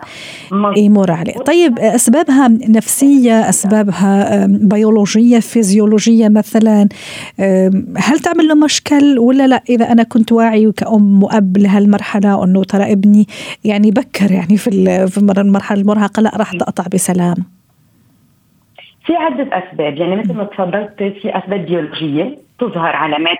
يمر 0.76 1.10
عليه. 1.10 1.32
طيب 1.32 1.78
أسبابها 1.78 2.48
نفسية 2.48 3.48
أسبابها 3.48 4.46
بيولوجية 4.46 5.38
فيزيولوجية 5.38 6.28
مثلا 6.28 6.88
هل 7.96 8.18
تعمل 8.24 8.48
له 8.48 8.54
مشكل 8.54 9.18
ولا 9.18 9.46
لا؟ 9.46 9.62
إذا 9.68 9.92
أنا 9.92 10.02
كنت 10.02 10.32
واعي 10.32 10.72
كأم 10.72 11.22
وأب 11.22 11.58
لهالمرحلة 11.58 12.44
أنه 12.44 12.64
ترى 12.64 12.92
ابني 12.92 13.26
يعني 13.64 13.90
بكر 13.90 14.32
يعني 14.32 14.56
في 14.56 15.18
المرحلة 15.38 15.80
المراهقة 15.80 16.20
لا 16.20 16.32
راح 16.36 16.52
تقطع 16.52 16.84
بسلام. 16.92 17.36
في 19.06 19.16
عدة 19.16 19.48
أسباب. 19.52 19.96
يعني 19.96 20.16
مثل 20.16 20.34
ما 20.34 20.44
تفضلت 20.44 20.94
في 20.98 21.38
أسباب 21.38 21.66
بيولوجية 21.66 22.47
تظهر 22.58 22.96
علامات 22.96 23.38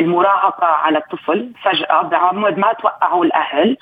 المراهقة 0.00 0.66
على 0.66 0.98
الطفل. 0.98 1.50
فجأة 1.62 2.02
بعمر 2.02 2.50
ما 2.56 2.72
توقعوا 2.72 3.24
الأهل. 3.24 3.76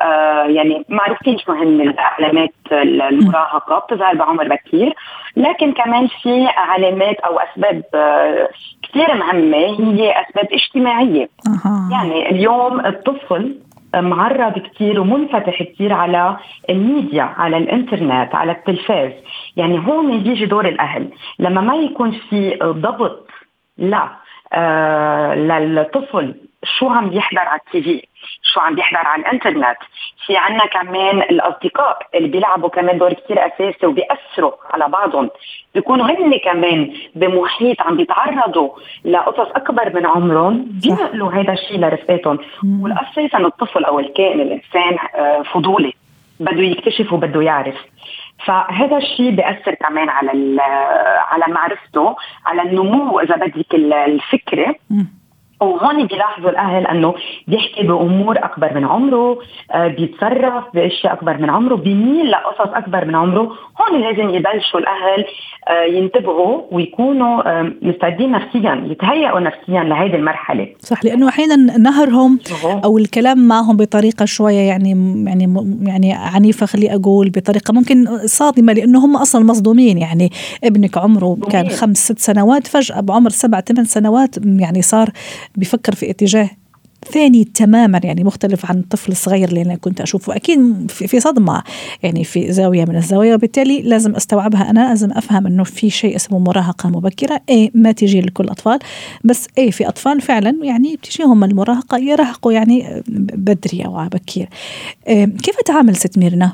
آه 0.00 0.44
يعني 0.44 0.84
معروفين 0.88 1.38
شو 1.38 1.52
هن 1.52 1.94
علامات 1.98 2.54
المراهقة 2.72 3.78
بتظهر 3.78 4.14
بعمر 4.14 4.48
بكير. 4.48 4.94
لكن 5.36 5.72
كمان 5.72 6.06
في 6.22 6.46
علامات 6.46 7.20
أو 7.20 7.38
أسباب 7.38 7.82
آه 7.94 8.48
كثير 8.82 9.14
مهمة 9.14 9.56
هي 10.00 10.20
أسباب 10.20 10.48
اجتماعية. 10.52 11.28
يعني 11.90 12.30
اليوم 12.30 12.86
الطفل 12.86 13.58
معرض 13.94 14.58
كثير 14.58 15.00
ومنفتح 15.00 15.62
كثير 15.62 15.92
على 15.92 16.36
الميديا 16.70 17.22
على 17.22 17.56
الإنترنت 17.56 18.34
على 18.34 18.52
التلفاز. 18.52 19.12
يعني 19.56 19.78
هون 19.78 20.22
بيجي 20.22 20.46
دور 20.46 20.68
الأهل. 20.68 21.08
لما 21.38 21.60
ما 21.60 21.74
يكون 21.74 22.10
في 22.10 22.58
ضبط 22.62 23.21
لا 23.82 24.08
آه 24.52 25.34
للطفل 25.34 26.34
شو 26.64 26.88
عم 26.88 27.10
بيحضر 27.10 27.38
على 27.38 27.60
التي 27.66 27.82
في؟ 27.82 28.06
شو 28.42 28.60
عم 28.60 28.74
بيحضر 28.74 28.98
على 28.98 29.22
الإنترنت؟ 29.22 29.76
في 30.26 30.36
عنا 30.36 30.66
كمان 30.66 31.18
الأصدقاء 31.18 31.98
اللي 32.14 32.28
بيلعبوا 32.28 32.68
كمان 32.68 32.98
دور 32.98 33.12
كثير 33.12 33.46
أساسي 33.46 33.86
وبيأثروا 33.86 34.52
على 34.70 34.88
بعضهم. 34.88 35.30
بيكونوا 35.74 36.06
هن 36.06 36.38
كمان 36.44 36.92
بمحيط 37.14 37.82
عم 37.82 37.96
بيتعرضوا 37.96 38.70
لقصص 39.04 39.50
أكبر 39.56 39.94
من 39.94 40.06
عمرهم 40.06 40.66
بينقلوا 40.82 41.32
هذا 41.32 41.52
الشيء 41.52 41.78
لرفقاتهم. 41.80 42.38
والاساسا 42.80 43.38
الطفل 43.38 43.84
أو 43.84 44.00
الكائن 44.00 44.40
الإنسان 44.40 44.98
آه، 45.14 45.42
فضولي. 45.42 45.92
بده 46.40 46.62
يكتشف 46.62 47.12
وبده 47.12 47.42
يعرف. 47.42 47.76
فهذا 48.46 48.96
الشيء 48.96 49.30
بيأثر 49.30 49.74
كمان 49.74 50.08
على 50.08 50.62
على 51.28 51.44
معرفته 51.48 52.16
على 52.46 52.62
النمو 52.62 53.20
إذا 53.20 53.36
بدك 53.36 53.74
الفكري 53.74 54.74
وهون 55.62 56.06
بيلاحظوا 56.06 56.50
الأهل 56.50 56.86
إنه 56.86 57.14
بيحكي 57.48 57.82
بأمور 57.82 58.38
أكبر 58.38 58.74
من 58.74 58.84
عمره 58.84 59.38
آه، 59.72 59.88
بيتصرف 59.88 60.64
بأشياء 60.74 61.12
أكبر 61.12 61.38
من 61.38 61.50
عمره 61.50 61.74
بيميل 61.74 62.30
لقصص 62.30 62.70
أكبر 62.74 63.04
من 63.04 63.14
عمره. 63.14 63.42
هون 63.80 64.00
لازم 64.00 64.34
يبلشوا 64.34 64.80
الأهل 64.80 65.24
آه، 65.68 65.84
ينتبهوا 65.84 66.62
ويكونوا 66.70 67.60
آه، 67.60 67.72
مستعدين 67.82 68.30
نفسيا 68.30 68.84
يتهيئوا 68.90 69.40
نفسيا 69.40 69.82
لهذه 69.84 70.14
المرحلة. 70.14 70.68
صح 70.78 71.04
لأنه 71.04 71.28
أحيانا 71.28 71.56
نهرهم 71.78 72.38
أو 72.84 72.98
الكلام 72.98 73.48
معهم 73.48 73.76
بطريقة 73.76 74.24
شوية 74.24 74.68
يعني 74.68 74.90
يعني 75.26 75.76
يعني 75.82 76.12
عنيفة 76.12 76.66
خلي 76.66 76.94
أقول 76.94 77.30
بطريقة 77.30 77.74
ممكن 77.74 78.06
صادمة 78.26 78.72
لأنه 78.72 79.04
هم 79.04 79.16
أصلا 79.16 79.44
مصدومين. 79.44 79.98
يعني 79.98 80.30
ابنك 80.64 80.98
عمره 80.98 81.36
كان 81.50 81.68
خمس 81.68 81.96
ست 81.96 82.18
سنوات 82.18 82.66
فجأة 82.66 83.00
بعمر 83.00 83.30
سبع 83.30 83.60
ثمان 83.60 83.84
سنوات 83.84 84.36
يعني 84.46 84.82
صار 84.82 85.08
بيفكر 85.56 85.94
في 85.94 86.10
اتجاه 86.10 86.50
ثاني 87.12 87.44
تماما 87.44 88.00
يعني 88.04 88.24
مختلف 88.24 88.70
عن 88.70 88.78
الطفل 88.78 89.12
الصغير 89.12 89.48
اللي 89.48 89.62
أنا 89.62 89.74
كنت 89.74 90.00
أشوفه. 90.00 90.36
أكيد 90.36 90.90
في 90.90 91.20
صدمة 91.20 91.62
يعني 92.02 92.24
في 92.24 92.52
زاوية 92.52 92.84
من 92.84 92.96
الزوايا 92.96 93.34
وبالتالي 93.34 93.82
لازم 93.82 94.16
أستوعبها 94.16 94.70
أنا 94.70 94.88
لازم 94.88 95.12
أفهم 95.12 95.46
إنه 95.46 95.64
في 95.64 95.90
شيء 95.90 96.16
اسمه 96.16 96.38
مراهقة 96.38 96.88
مبكرة. 96.88 97.40
اي 97.50 97.70
ما 97.74 97.92
تجي 97.92 98.20
لكل 98.20 98.44
الاطفال 98.44 98.78
بس 99.24 99.48
اي 99.58 99.72
في 99.72 99.88
أطفال 99.88 100.20
فعلا 100.20 100.58
يعني 100.62 100.96
بتجيهم 100.96 101.44
المراهقة 101.44 101.98
يراهقوا 101.98 102.52
يعني 102.52 103.02
بدري 103.18 103.84
أو 103.84 104.08
بكير. 104.08 104.48
كيف 105.42 105.56
تعامل 105.66 105.96
ست 105.96 106.18
ميرنا؟ 106.18 106.52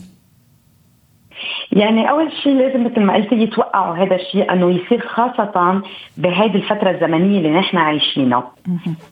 يعني 1.72 2.10
أول 2.10 2.32
شيء 2.42 2.54
لازم 2.54 2.84
مثل 2.84 3.00
ما 3.00 3.14
قلتي 3.14 3.34
يتوقعوا 3.34 3.96
هذا 3.96 4.14
الشيء 4.16 4.52
أنه 4.52 4.70
يصير 4.70 5.06
خاصة 5.08 5.82
بهذه 6.16 6.54
الفترة 6.56 6.90
الزمنية 6.90 7.38
اللي 7.38 7.50
نحن 7.50 7.76
عايشينها. 7.76 8.52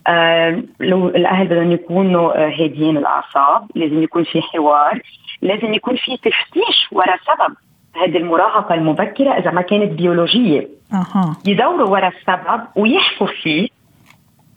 آه 0.07 0.63
لو 0.79 1.07
الأهل 1.07 1.47
بدهم 1.47 1.71
يكونوا 1.71 2.45
آه، 2.45 2.49
هاديين 2.49 2.97
الأعصاب 2.97 3.71
لازم 3.75 4.03
يكون 4.03 4.23
في 4.23 4.41
حوار 4.41 5.01
لازم 5.41 5.73
يكون 5.73 5.95
في 5.95 6.17
تفتيش 6.17 6.87
وراء 6.91 7.17
سبب 7.17 7.55
هذه 7.95 8.17
المراهقة 8.17 8.75
المبكرة 8.75 9.31
إذا 9.31 9.51
ما 9.51 9.61
كانت 9.61 9.91
بيولوجية. 9.91 10.67
أه. 10.93 11.35
يدوروا 11.47 11.89
وراء 11.89 12.13
السبب 12.17 12.61
ويحكوا 12.75 13.27
فيه. 13.27 13.67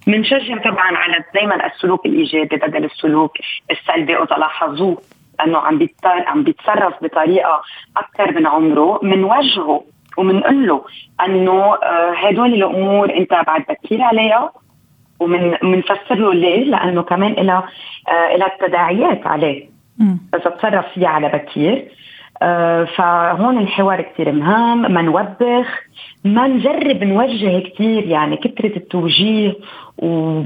بنشجع 0.07 0.59
طبعا 0.59 0.97
على 0.97 1.25
دائما 1.35 1.67
السلوك 1.67 2.07
الإيجابي 2.07 2.57
بدل 2.57 2.85
السلوك 2.85 3.33
السلبي 3.71 4.17
وتلاحظوه 4.17 4.99
أنه 5.45 5.59
عم 5.59 5.89
عم 6.05 6.43
بيتصرف 6.43 6.95
بطريقة 7.03 7.63
أكثر 7.97 8.33
من 8.33 8.47
عمره 8.47 8.99
بنوجهه 9.03 9.85
وبنقول 10.19 10.67
له 10.67 10.85
أنه 11.27 11.75
آه، 11.75 12.13
هدول 12.17 12.55
الأمور 12.55 13.17
أنت 13.17 13.31
بعد 13.47 13.65
بكير 13.69 14.03
عليها 14.03 14.53
ومن 15.21 15.57
بنفسر 15.63 16.15
له 16.15 16.35
ليه؟ 16.35 16.65
لأنه 16.65 17.03
كمان 17.03 17.33
لها 17.33 17.69
آه 18.09 18.37
لها 18.37 18.49
تداعيات 18.61 19.27
عليه. 19.27 19.69
اذا 20.35 20.51
تصرف 20.51 20.85
فيها 20.95 21.09
على 21.09 21.29
بكير. 21.29 21.89
آه 22.43 22.85
فهون 22.85 23.59
الحوار 23.59 24.03
كثير 24.03 24.33
مهم 24.33 24.93
ما 24.93 25.03
نوبخ 25.03 25.81
ما 26.25 26.47
نجرب 26.47 27.05
نوجه 27.05 27.59
كثير 27.69 28.07
يعني 28.07 28.37
كثرة 28.37 28.77
التوجيه 28.77 29.55
و 29.99 30.43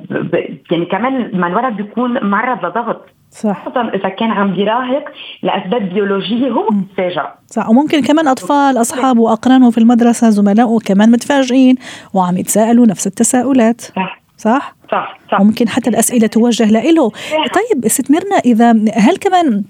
يعني 0.70 0.84
كمان 0.84 1.30
ما 1.40 1.46
الولد 1.46 1.76
بيكون 1.76 2.26
معرض 2.26 2.66
لضغط. 2.66 3.06
صح. 3.34 3.64
خاصة 3.64 3.88
إذا 3.88 4.08
كان 4.08 4.30
عم 4.30 4.54
بيراهق 4.54 5.04
لأسباب 5.42 5.94
بيولوجية 5.94 6.48
هو 6.48 6.68
متفاجئ 6.70 7.22
صح. 7.46 7.68
وممكن 7.68 8.02
كمان 8.02 8.28
أطفال 8.28 8.80
أصحابه 8.80 9.20
وأقرانه 9.20 9.70
في 9.70 9.78
المدرسة 9.78 10.30
زملائه 10.30 10.78
كمان 10.84 11.10
متفاجئين 11.10 11.76
وعم 12.14 12.36
يتساءلوا 12.36 12.86
نفس 12.86 13.06
التساؤلات. 13.06 13.80
صح. 13.80 14.20
صح؟ 14.38 14.76
صح 14.92 15.18
صح. 15.30 15.40
وممكن 15.40 15.68
حتى 15.68 15.90
الأسئلة 15.90 16.26
توجه 16.26 16.70
له 16.70 17.10
طيب 17.30 17.88
ست 17.88 18.10
ميرنا 18.10 18.36
إذا 18.36 18.70
هل 18.94 19.16
كمان 19.16 19.64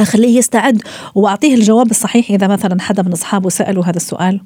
أخليه 0.00 0.38
يستعد 0.38 0.82
وأعطيه 1.14 1.54
الجواب 1.54 1.90
الصحيح 1.90 2.30
إذا 2.30 2.48
مثلا 2.48 2.80
حدا 2.80 3.02
من 3.02 3.12
أصحابه 3.12 3.48
سألوا 3.48 3.84
هذا 3.84 3.96
السؤال؟ 3.96 4.40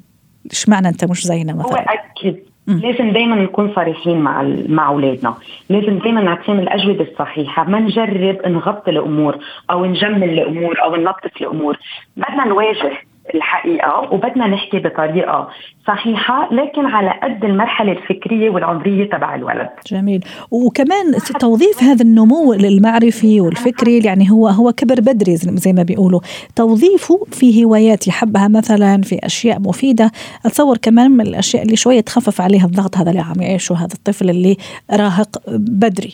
إيش 0.51 0.69
معنى 0.69 0.89
أنت 0.89 1.05
مش 1.05 1.27
زينا 1.27 1.53
مثلا؟ 1.53 1.71
هو 1.71 1.75
أكيد. 1.75 2.43
لازم 2.69 3.11
دائما 3.11 3.35
نكون 3.35 3.73
صريحين 3.75 4.21
مع 4.21 4.43
مع 4.67 4.87
أولادنا، 4.87 5.33
لازم 5.69 5.97
دائما 5.97 6.21
نعطيهم 6.21 6.59
الأجوبة 6.59 7.07
الصحيحة، 7.11 7.69
ما 7.69 7.79
نجرب 7.79 8.37
نغطي 8.47 8.91
الأمور 8.91 9.37
أو 9.71 9.85
نجمل 9.85 10.29
الأمور 10.29 10.83
أو 10.83 10.95
نلطف 10.95 11.41
الأمور، 11.41 11.77
بدنا 12.17 12.45
نواجه 12.45 12.91
الحقيقة 13.35 14.13
وبدنا 14.13 14.47
نحكي 14.47 14.79
بطريقة 14.79 15.49
صحيحة 15.87 16.53
لكن 16.53 16.85
على 16.85 17.19
قد 17.23 17.45
المرحلة 17.45 17.91
الفكرية 17.91 18.49
والعمرية 18.49 19.09
تبع 19.09 19.35
الولد. 19.35 19.69
جميل 19.87 20.23
وكمان 20.51 21.13
توظيف 21.39 21.83
هذا 21.83 22.03
النمو 22.03 22.53
المعرفي 22.53 23.41
والفكري 23.41 23.99
يعني 23.99 24.31
هو 24.31 24.47
هو 24.47 24.71
كبر 24.71 24.95
بدري 25.01 25.35
زي 25.35 25.73
ما 25.73 25.83
بيقولوا 25.83 26.19
توظيفه 26.55 27.25
في 27.31 27.65
هوايات 27.65 28.07
يحبها 28.07 28.47
مثلا 28.47 29.01
في 29.01 29.19
أشياء 29.23 29.59
مفيدة 29.59 30.11
أتصور 30.45 30.77
كمان 30.77 31.11
من 31.11 31.27
الأشياء 31.27 31.63
اللي 31.63 31.75
شوية 31.75 32.01
تخفف 32.01 32.41
عليها 32.41 32.65
الضغط 32.65 32.97
هذا 32.97 33.09
اللي 33.09 33.21
عم 33.21 33.41
يعيشه 33.41 33.75
هذا 33.75 33.93
الطفل 33.93 34.29
اللي 34.29 34.57
راهق 34.91 35.41
بدري. 35.57 36.13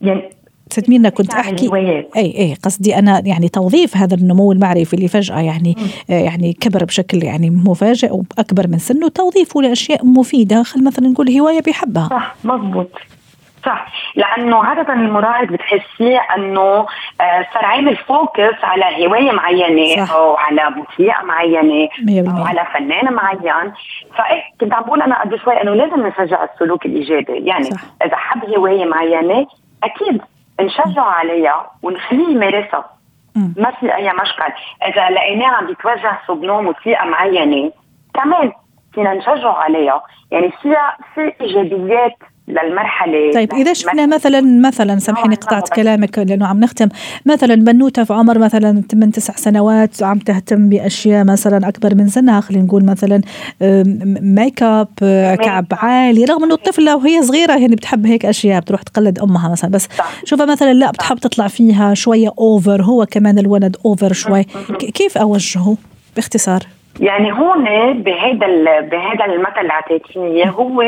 يعني 0.00 0.35
ست 0.70 0.88
ميرنا 0.88 1.08
كنت 1.08 1.34
احكي 1.34 1.70
اي 1.74 2.06
أي 2.16 2.54
قصدي 2.64 2.98
أنا 2.98 3.22
يعني 3.24 3.48
توظيف 3.48 3.96
هذا 3.96 4.14
النمو 4.14 4.52
المعرفي 4.52 4.94
اللي 4.94 5.08
فجأة 5.08 5.40
يعني 5.40 5.76
آه 6.10 6.12
يعني 6.12 6.52
كبر 6.52 6.84
بشكل 6.84 7.22
يعني 7.24 7.50
مفاجئ 7.50 8.12
وأكبر 8.12 8.66
من 8.68 8.78
سنه 8.78 9.08
توظيفه 9.08 9.62
لأشياء 9.62 10.06
مفيدة 10.06 10.62
خل 10.62 10.84
مثلا 10.84 11.08
نقول 11.08 11.30
هواية 11.30 11.60
بيحبها 11.62 12.08
صح 12.08 12.34
مضبوط 12.44 12.90
صح. 13.66 13.86
لأنه 14.16 14.64
عادة 14.64 14.92
المراهق 14.92 15.44
بتحسيه 15.44 16.18
أنه 16.36 16.86
آه، 17.20 17.46
صار 17.54 17.64
عامل 17.64 17.96
فوكس 17.96 18.54
على 18.62 19.06
هواية 19.06 19.32
معينة 19.32 20.06
صح. 20.06 20.12
أو 20.12 20.36
على 20.36 20.62
موسيقى 20.70 21.24
معينة 21.24 21.88
أو 22.30 22.44
على 22.44 22.66
فنان 22.74 23.12
معين. 23.12 23.72
فإيه 24.18 24.42
كنت 24.60 24.74
عم 24.74 24.82
بقول 24.82 25.02
أنا 25.02 25.22
قبل 25.22 25.40
شوي 25.40 25.62
أنه 25.62 25.74
لازم 25.74 26.06
نشجع 26.06 26.44
السلوك 26.44 26.86
الإيجابي. 26.86 27.32
يعني 27.32 27.64
صح. 27.64 27.80
إذا 28.04 28.16
حب 28.16 28.44
هواية 28.44 28.84
معينة 28.84 29.46
أكيد 29.84 30.22
نشجعه 30.60 31.04
عليها 31.04 31.70
ونخليه 31.82 32.28
يمارسها. 32.28 32.90
ما 33.56 33.70
في 33.70 33.94
أي 33.94 34.12
مشكل. 34.12 34.52
إذا 34.86 35.10
لقيناه 35.10 35.46
عم 35.48 35.66
بيتوجه 35.66 36.18
صوب 36.28 36.60
موسيقى 36.60 37.06
معينة 37.06 37.72
كمان 38.14 38.52
فينا 38.94 39.14
نشجعه 39.14 39.52
عليها. 39.52 40.02
يعني 40.30 40.50
فيها 40.62 40.96
في 41.14 41.32
إيجابيات 41.40 42.16
للمرحلة 42.48 43.32
طيب 43.34 43.52
إذا 43.54 43.72
شفنا 43.72 44.06
مثلا 44.06 44.40
مثلا 44.40 44.98
سامحيني 44.98 45.34
قطعت 45.34 45.68
كلامك 45.68 46.18
لأنه 46.18 46.46
عم 46.46 46.60
نختم. 46.60 46.88
مثلا 47.26 47.54
بنوتة 47.54 48.04
في 48.04 48.12
عمر 48.12 48.38
مثلا 48.38 48.82
8 48.90 49.12
9 49.12 49.36
سنوات 49.36 50.02
عم 50.02 50.18
تهتم 50.18 50.68
بأشياء 50.68 51.24
مثلا 51.24 51.68
أكبر 51.68 51.94
من 51.94 52.08
سنها 52.08 52.40
خلينا 52.40 52.64
نقول 52.64 52.84
مثلا 52.84 53.20
ميك 54.20 54.62
اب 54.62 54.88
كعب 55.42 55.66
عالي 55.72 56.24
رغم 56.24 56.44
إنه 56.44 56.54
الطفل 56.54 56.84
لو 56.84 56.98
هي 56.98 57.22
صغيره 57.22 57.52
يعني 57.52 57.74
بتحب 57.74 58.06
هيك 58.06 58.26
أشياء 58.26 58.60
بتروح 58.60 58.82
تقلد 58.82 59.18
أمها 59.18 59.48
مثلا. 59.48 59.70
بس 59.70 59.88
شوفها 60.24 60.46
مثلا 60.46 60.72
لا 60.72 60.90
بتحب 60.90 61.18
تطلع 61.18 61.48
فيها 61.48 61.94
شوية 61.94 62.30
over 62.38 62.82
هو 62.82 63.06
كمان 63.06 63.38
الولد 63.38 63.76
over 63.84 64.12
شوي. 64.12 64.44
كيف 64.94 65.18
أوجهه 65.18 65.76
باختصار؟ 66.16 66.60
يعني 67.00 67.32
هون 67.32 67.64
بهذا 68.02 68.46
بهذا 68.80 69.24
المثل 69.24 69.60
اللي 69.60 69.72
اعطيتيه 69.72 70.50
هو 70.50 70.82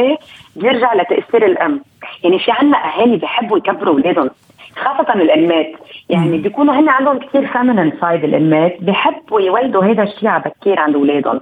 بيرجع 0.58 0.94
لتأثير 0.94 1.46
الأم. 1.46 1.80
يعني 2.24 2.38
في 2.38 2.50
عنا 2.50 2.78
أهالي 2.78 3.16
بحبوا 3.16 3.58
يكبروا 3.58 3.94
اولادهم 3.94 4.30
خاصة 4.76 5.14
الأمات 5.14 5.72
يعني 6.08 6.38
بيكونوا 6.38 6.74
هن 6.74 6.88
عندهم 6.88 7.18
كثير 7.18 7.46
feminine 7.46 7.92
side 8.00 8.24
الأمات 8.24 8.76
بحبوا 8.80 9.40
يولدوا 9.40 9.84
هذا 9.84 10.02
الشيء 10.02 10.28
على 10.28 10.42
بكير 10.60 10.80
عند 10.80 10.94
أولادهم 10.94 11.40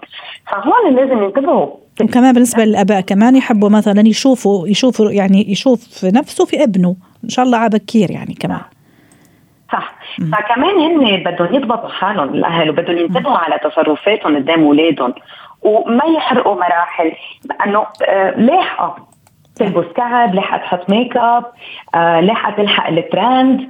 فهون 0.51 0.95
لازم 0.95 1.23
ينتبهوا. 1.23 1.67
وكمان 2.01 2.33
بالنسبة 2.33 2.65
للآباء 2.65 3.01
كمان 3.01 3.37
يحبوا 3.37 3.69
مثلا 3.69 4.01
يشوفوا 4.07 4.69
يشوفوا 4.69 5.11
يعني 5.11 5.51
يشوف 5.51 6.05
نفسه 6.05 6.45
في 6.45 6.63
ابنه. 6.63 6.97
إن 7.25 7.29
شاء 7.29 7.45
الله 7.45 7.59
على 7.59 7.71
بكير 7.71 8.11
يعني 8.11 8.35
كمان. 8.35 8.61
صح. 9.73 9.95
فكمان 10.19 10.79
هن 10.79 11.23
بدهم 11.25 11.55
يضبطوا 11.55 11.89
حالهم 11.89 12.35
الأهل 12.35 12.71
وبدهم 12.71 12.99
ينتبهوا 12.99 13.39
على 13.39 13.59
تصرفاتهم 13.65 14.37
قدام 14.37 14.65
اولادهم 14.65 15.15
وما 15.67 16.05
يحرقوا 16.17 16.55
مراحل 16.55 17.13
لأنه 17.45 17.87
آه 18.09 18.31
لاحقه 18.31 18.97
تلبس 19.57 19.85
كعب 19.97 20.35
لاحقه 20.35 20.59
تحط 20.59 20.91
ميك 20.91 21.17
اب 21.17 21.45
آه 21.95 22.21
لاحقه 22.21 22.57
تلحق 22.57 22.89
الترند. 22.89 23.61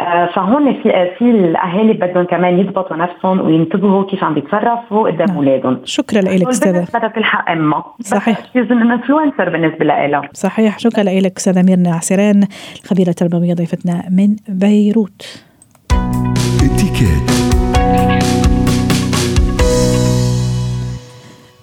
آه 0.00 0.26
فهون 0.26 0.82
في 0.82 1.10
في 1.18 1.24
الأهالي 1.30 1.92
بدهم 1.92 2.24
كمان 2.24 2.58
يضبطوا 2.58 2.96
نفسهم 2.96 3.40
وينتبهوا 3.40 4.04
كيف 4.04 4.24
عم 4.24 4.34
بيتصرفوا 4.34 5.10
قدام 5.10 5.36
أولادهم. 5.36 5.80
شكرا 5.84 6.20
لك 6.20 6.48
أستاذة. 6.48 6.86
بدها 6.94 7.08
تلحق 7.08 7.50
أمها. 7.50 7.84
صحيح. 8.00 8.38
influencer 8.56 9.48
بالنسبة 9.50 9.84
لها. 9.84 10.22
صحيح. 10.32 10.78
شكرا 10.78 11.02
لك 11.02 11.36
أستاذة 11.36 11.62
ميرنا 11.62 11.94
عسيران 11.94 12.46
الخبيرة 12.82 13.08
التربوية 13.08 13.54
ضيفتنا 13.54 14.02
من 14.10 14.36
بيروت. 14.48 15.44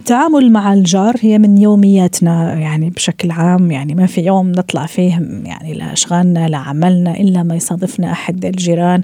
التعامل 0.09 0.51
مع 0.51 0.73
الجار 0.73 1.15
هي 1.21 1.39
من 1.39 1.57
يومياتنا 1.57 2.53
يعني 2.53 2.89
بشكل 2.89 3.31
عام 3.31 3.71
يعني 3.71 3.95
ما 3.95 4.05
في 4.05 4.21
يوم 4.21 4.51
نطلع 4.51 4.85
فيه 4.85 5.11
يعني 5.45 5.73
لأشغالنا 5.73 6.47
لعملنا 6.47 7.19
إلا 7.19 7.43
ما 7.43 7.55
يصادفنا 7.55 8.11
أحد 8.11 8.45
الجيران 8.45 9.03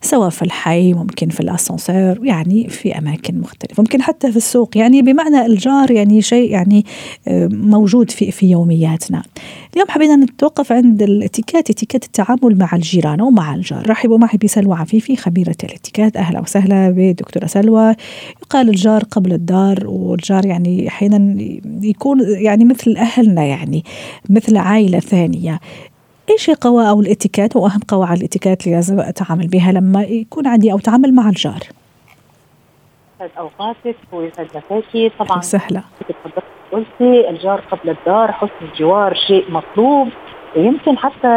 سواء 0.00 0.30
في 0.30 0.42
الحي 0.42 0.92
ممكن 0.92 1.28
في 1.28 1.40
الأسانسير 1.40 2.20
يعني 2.22 2.68
في 2.68 2.98
أماكن 2.98 3.40
مختلفة 3.40 3.80
ممكن 3.80 4.02
حتى 4.02 4.30
في 4.30 4.36
السوق. 4.36 4.76
يعني 4.76 5.02
بمعنى 5.02 5.46
الجار 5.46 5.90
يعني 5.90 6.22
شيء 6.22 6.50
يعني 6.50 6.84
آه، 7.28 7.48
موجود 7.52 8.10
في 8.10 8.30
في 8.30 8.50
يومياتنا. 8.50 9.22
اليوم 9.74 9.88
حبينا 9.88 10.16
نتوقف 10.16 10.72
عند 10.72 11.02
الاتيكات 11.02 11.70
اتيكات 11.70 12.04
التعامل 12.04 12.58
مع 12.58 12.70
الجيران 12.72 13.20
أو 13.20 13.30
مع 13.30 13.54
الجار. 13.54 13.90
رحبوا 13.90 14.18
معي 14.18 14.38
بسلوى 14.44 14.76
عفيفي 14.76 15.16
خبيرة 15.16 15.56
الاتيكات. 15.64 16.16
أهلا 16.16 16.40
وسهلا 16.40 16.90
بدكتورة 16.90 17.46
سلوى. 17.46 17.94
يقال 18.42 18.68
الجار 18.68 19.04
قبل 19.04 19.32
الدار 19.32 19.86
والجار 19.86 20.46
يعني 20.46 20.88
أحيانا 20.88 21.36
يكون 21.82 22.20
يعني 22.28 22.64
مثل 22.64 22.96
أهلنا 22.96 23.44
يعني 23.44 23.84
مثل 24.30 24.56
عائلة 24.56 25.00
ثانية. 25.00 25.60
إيش 26.30 26.50
هي 26.50 26.54
قواعد 26.54 26.86
أو 26.86 27.00
الاتيكات 27.00 27.56
وأهم 27.56 27.80
قواعد 27.88 28.16
الاتيكات 28.18 28.64
اللي 28.64 28.76
لازم 28.76 29.00
أتعامل 29.00 29.46
بها 29.46 29.72
لما 29.72 30.02
يكون 30.02 30.46
عندي 30.46 30.72
أو 30.72 30.78
أتعامل 30.78 31.14
مع 31.14 31.28
الجار؟ 31.28 31.60
يسعد 33.24 33.30
أوقاتك 33.38 33.96
ويسعد 34.12 34.46
مساكي. 34.54 35.08
طبعا 35.18 35.40
سهله 35.40 35.82
قلتي 36.72 37.30
الجار 37.30 37.60
قبل 37.70 37.90
الدار 37.90 38.32
حسن 38.32 38.52
الجوار 38.62 39.14
شيء 39.14 39.44
مطلوب. 39.50 40.08
يمكن 40.56 40.98
حتى 40.98 41.28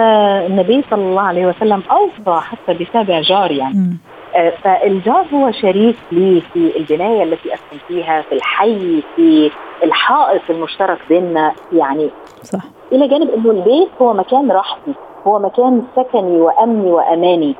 النبي 0.48 0.84
صلى 0.92 1.02
الله 1.02 1.22
عليه 1.22 1.46
وسلم 1.46 1.84
أوصى 1.92 2.42
حتى 2.42 2.74
بتابع 2.74 3.22
جار 3.22 3.52
يعني. 3.52 3.74
م. 3.74 3.98
آه، 4.36 4.50
فالجار 4.64 5.26
هو 5.34 5.52
شريك 5.52 5.96
لي 6.12 6.42
في 6.54 6.78
البناية 6.78 7.24
التي 7.24 7.54
أسكن 7.54 7.78
فيها 7.88 8.22
في 8.22 8.36
الحي 8.36 9.04
في 9.16 9.52
الحائط 9.84 10.42
المشترك 10.50 10.98
بيننا 11.10 11.54
يعني. 11.74 12.10
صح. 12.44 12.64
إلى 12.92 13.08
جانب 13.08 13.30
إنه 13.30 13.52
البيت 13.52 13.90
هو 14.02 14.14
مكان 14.14 14.52
راحتي 14.52 14.94
هو 15.28 15.40
مكان 15.40 15.84
سكني 15.96 16.38
وأمني 16.38 16.92
وأماني. 16.92 17.56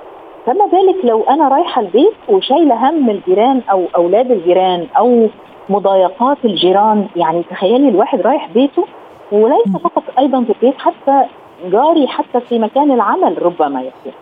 فما 0.48 0.66
بالك 0.66 1.06
لو 1.06 1.24
أنا 1.24 1.48
رايحة 1.48 1.82
البيت 1.82 2.14
وشايلة 2.30 2.90
هم 2.90 3.10
الجيران 3.10 3.62
أو 3.72 3.86
أولاد 3.96 4.32
الجيران 4.32 4.88
أو 4.98 5.28
مضايقات 5.70 6.38
الجيران؟ 6.46 7.08
يعني 7.16 7.44
تخيلي 7.50 7.90
الواحد 7.90 8.22
رايح 8.22 8.50
بيته 8.54 8.86
وليس 9.32 9.78
فقط 9.84 10.04
أيضا 10.20 10.44
في 10.44 10.50
البيت 10.50 10.78
حتى 10.80 11.26
جاري 11.66 12.08
حتى 12.08 12.40
في 12.40 12.60
مكان 12.60 12.92
العمل 12.92 13.44
ربما 13.44 13.82
يكون. 13.82 14.14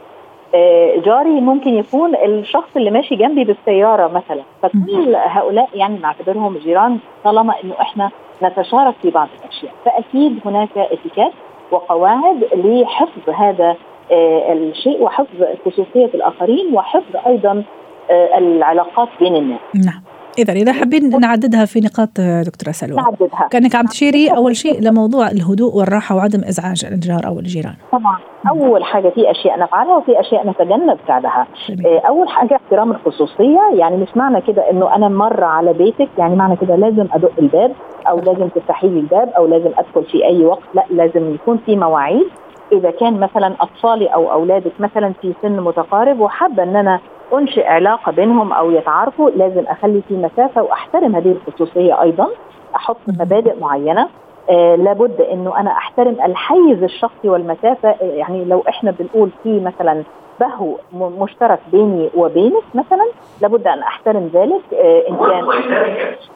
آه، 0.55 0.97
جاري 0.97 1.41
ممكن 1.41 1.73
يكون 1.73 2.15
الشخص 2.15 2.69
اللي 2.75 2.91
ماشي 2.91 3.15
جنبي 3.15 3.43
بالسيارة 3.43 4.07
مثلا. 4.07 4.41
فكل 4.61 5.15
هؤلاء 5.15 5.69
يعني 5.73 5.97
نعتبرهم 5.99 6.57
جيران 6.57 6.97
طالما 7.23 7.53
إنه 7.63 7.73
إحنا 7.81 8.09
نتشارك 8.43 8.95
في 9.01 9.09
بعض 9.09 9.27
الأشياء. 9.43 9.71
فأكيد 9.85 10.39
هناك 10.45 10.77
اتيكات 10.77 11.31
وقواعد 11.71 12.43
لحفظ 12.55 13.29
هذا 13.29 13.75
الشيء 14.11 15.01
وحفظ 15.01 15.43
خصوصية 15.65 16.05
الآخرين 16.13 16.73
وحفظ 16.73 17.15
أيضا 17.27 17.63
آه، 18.11 18.37
العلاقات 18.37 19.07
بين 19.19 19.35
الناس. 19.35 19.59
نعم. 19.85 20.01
إذا 20.37 20.53
إذا 20.53 20.73
حابين 20.73 21.19
نعددها 21.19 21.65
في 21.65 21.79
نقاط 21.79 22.09
دكتورة 22.45 22.71
سلوى. 22.71 22.97
نعددها. 22.97 23.47
كأنك 23.51 23.75
عم 23.75 23.85
تشيري 23.85 24.27
أول 24.27 24.55
شيء 24.55 24.81
لموضوع 24.81 25.27
الهدوء 25.27 25.75
والراحة 25.77 26.15
وعدم 26.15 26.39
إزعاج 26.39 26.85
الجار 26.85 27.21
أو 27.27 27.39
الجيران. 27.39 27.73
طبعا. 27.91 28.17
أول 28.49 28.83
حاجة 28.83 29.09
في 29.09 29.31
أشياء 29.31 29.59
نفعلها 29.59 29.97
وفي 29.97 30.19
أشياء 30.19 30.47
نتجنب 30.47 30.97
فعلها. 31.07 31.47
آه، 31.85 32.01
أول 32.07 32.29
حاجة 32.29 32.55
احترام 32.55 32.91
الخصوصية. 32.91 33.59
يعني 33.73 33.97
مش 33.97 34.09
معنى 34.15 34.41
كده 34.41 34.71
إنه 34.71 34.95
أنا 34.95 35.07
مرة 35.07 35.45
على 35.45 35.73
بيتك 35.73 36.09
يعني 36.17 36.35
معنى 36.35 36.55
كده 36.55 36.75
لازم 36.75 37.07
أدق 37.13 37.31
الباب 37.39 37.71
أو 38.07 38.17
لازم 38.19 38.47
تفتحي 38.47 38.87
لي 38.87 38.99
الباب 38.99 39.29
أو 39.37 39.47
لازم 39.47 39.71
أدخل 39.77 40.03
في 40.11 40.25
أي 40.25 40.45
وقت. 40.45 40.63
لا 40.73 40.83
لازم 40.89 41.33
يكون 41.33 41.59
في 41.65 41.75
مواعيد. 41.75 42.27
إذا 42.71 42.91
كان 42.91 43.19
مثلا 43.19 43.53
أطفالي 43.61 44.07
أو 44.07 44.31
أولادك 44.31 44.71
مثلا 44.79 45.13
في 45.21 45.33
سن 45.41 45.59
متقارب 45.59 46.19
وحابة 46.19 46.63
إن 46.63 46.75
أنا 46.75 46.99
أنشئ 47.33 47.67
علاقة 47.67 48.11
بينهم 48.11 48.53
أو 48.53 48.71
يتعارفوا 48.71 49.29
لازم 49.29 49.63
أخلي 49.67 50.01
في 50.07 50.13
مسافة 50.13 50.63
وأحترم 50.63 51.15
هذه 51.15 51.31
الخصوصية 51.47 52.01
أيضا. 52.01 52.27
أحط 52.75 52.97
مبادئ 53.07 53.59
معينة. 53.59 54.07
آه 54.49 54.75
لابد 54.75 55.21
إنه 55.21 55.59
أنا 55.59 55.71
أحترم 55.71 56.17
الحيز 56.25 56.83
الشخصي 56.83 57.29
والمسافة. 57.29 57.95
يعني 58.01 58.45
لو 58.45 58.63
إحنا 58.69 58.91
بنقول 58.99 59.29
في 59.43 59.59
مثلا 59.59 60.03
بهو 60.39 60.75
مشترك 60.93 61.59
بيني 61.71 62.09
وبينك 62.15 62.63
مثلا 62.73 63.05
لابد 63.41 63.67
أن 63.67 63.79
أحترم 63.79 64.29
ذلك. 64.33 64.61
إن 65.09 65.17
كان 65.17 65.45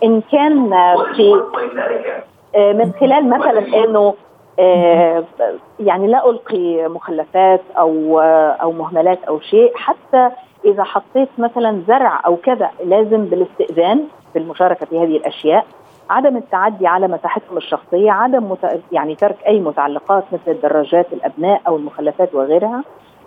إن 0.04 0.22
كان 0.32 0.70
في 1.16 1.42
من 2.56 2.92
خلال 3.00 3.30
مثلا 3.30 3.84
إنه 3.84 4.14
يعني 5.80 6.08
لا 6.08 6.30
ألقي 6.30 6.88
مخلفات 6.88 7.62
أو 7.78 8.20
أو 8.62 8.72
مهملات 8.72 9.24
أو 9.24 9.40
شيء. 9.40 9.72
حتى 9.76 10.30
إذا 10.66 10.84
حطيت 10.84 11.30
مثلا 11.38 11.82
زرع 11.88 12.20
أو 12.26 12.36
كذا 12.36 12.70
لازم 12.86 13.26
بالاستئذان 13.26 14.04
في 14.34 14.40
المشاركة 14.40 14.86
في 14.86 15.00
هذه 15.00 15.18
الأشياء. 15.18 15.66
عدم 16.10 16.38
التعدي 16.38 16.88
على 16.88 17.08
مساحتهم 17.08 17.58
الشخصية 17.58 18.12
عدم 18.12 18.52
مت... 18.52 18.82
يعني 18.92 19.16
ترك 19.16 19.38
أي 19.48 19.60
متعلقات 19.60 20.24
مثل 20.32 20.52
الدراجات 20.52 21.14
الأبناء 21.14 21.62
أو 21.68 21.76
المخلفات 21.78 22.36
وغيرها. 22.36 22.84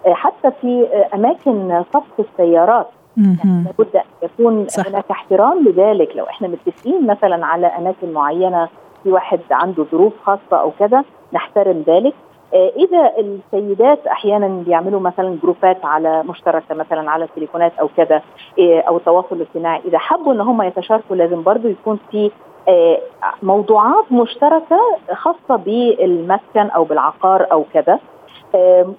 آه، 0.06 0.14
حتى 0.14 0.50
في 0.60 0.86
آه، 0.92 1.16
أماكن 1.16 1.82
صف 1.94 2.20
السيارات. 2.20 2.86
يعني 3.16 3.64
لابد 3.64 3.96
أن 3.96 4.02
يكون 4.22 4.68
صح. 4.68 4.86
هناك 4.86 5.04
احترام 5.10 5.64
لذلك. 5.68 6.16
لو 6.16 6.24
إحنا 6.24 6.48
متفقين 6.48 7.06
مثلا 7.06 7.46
على 7.46 7.66
أماكن 7.66 8.12
معينة 8.12 8.68
في 9.02 9.12
واحد 9.12 9.40
عنده 9.50 9.86
ظروف 9.92 10.12
خاصة 10.22 10.56
أو 10.56 10.70
كذا 10.78 11.04
نحترم 11.32 11.84
ذلك. 11.86 12.14
آه، 12.54 12.72
إذا 12.76 13.12
السيدات 13.18 14.06
أحيانا 14.06 14.48
بيعملوا 14.48 15.00
مثلا 15.00 15.38
جروبات 15.42 15.84
على 15.84 16.22
مشتركة 16.22 16.74
مثلا 16.74 17.10
على 17.10 17.24
التليفونات 17.24 17.72
أو 17.80 17.88
كذا 17.96 18.22
أو 18.58 18.96
التواصل 18.96 19.36
الاجتماعي 19.36 19.80
إذا 19.84 19.98
حبوا 19.98 20.32
إن 20.32 20.40
هم 20.40 20.62
يتشاركوا 20.62 21.16
لازم 21.16 21.42
برضه 21.42 21.68
يكون 21.68 21.98
في 22.10 22.30
آه، 22.68 22.98
موضوعات 23.42 24.12
مشتركة 24.12 24.80
خاصة 25.12 25.56
بالمسكن 25.56 26.70
أو 26.70 26.84
بالعقار 26.84 27.46
أو 27.52 27.64
كذا 27.74 27.98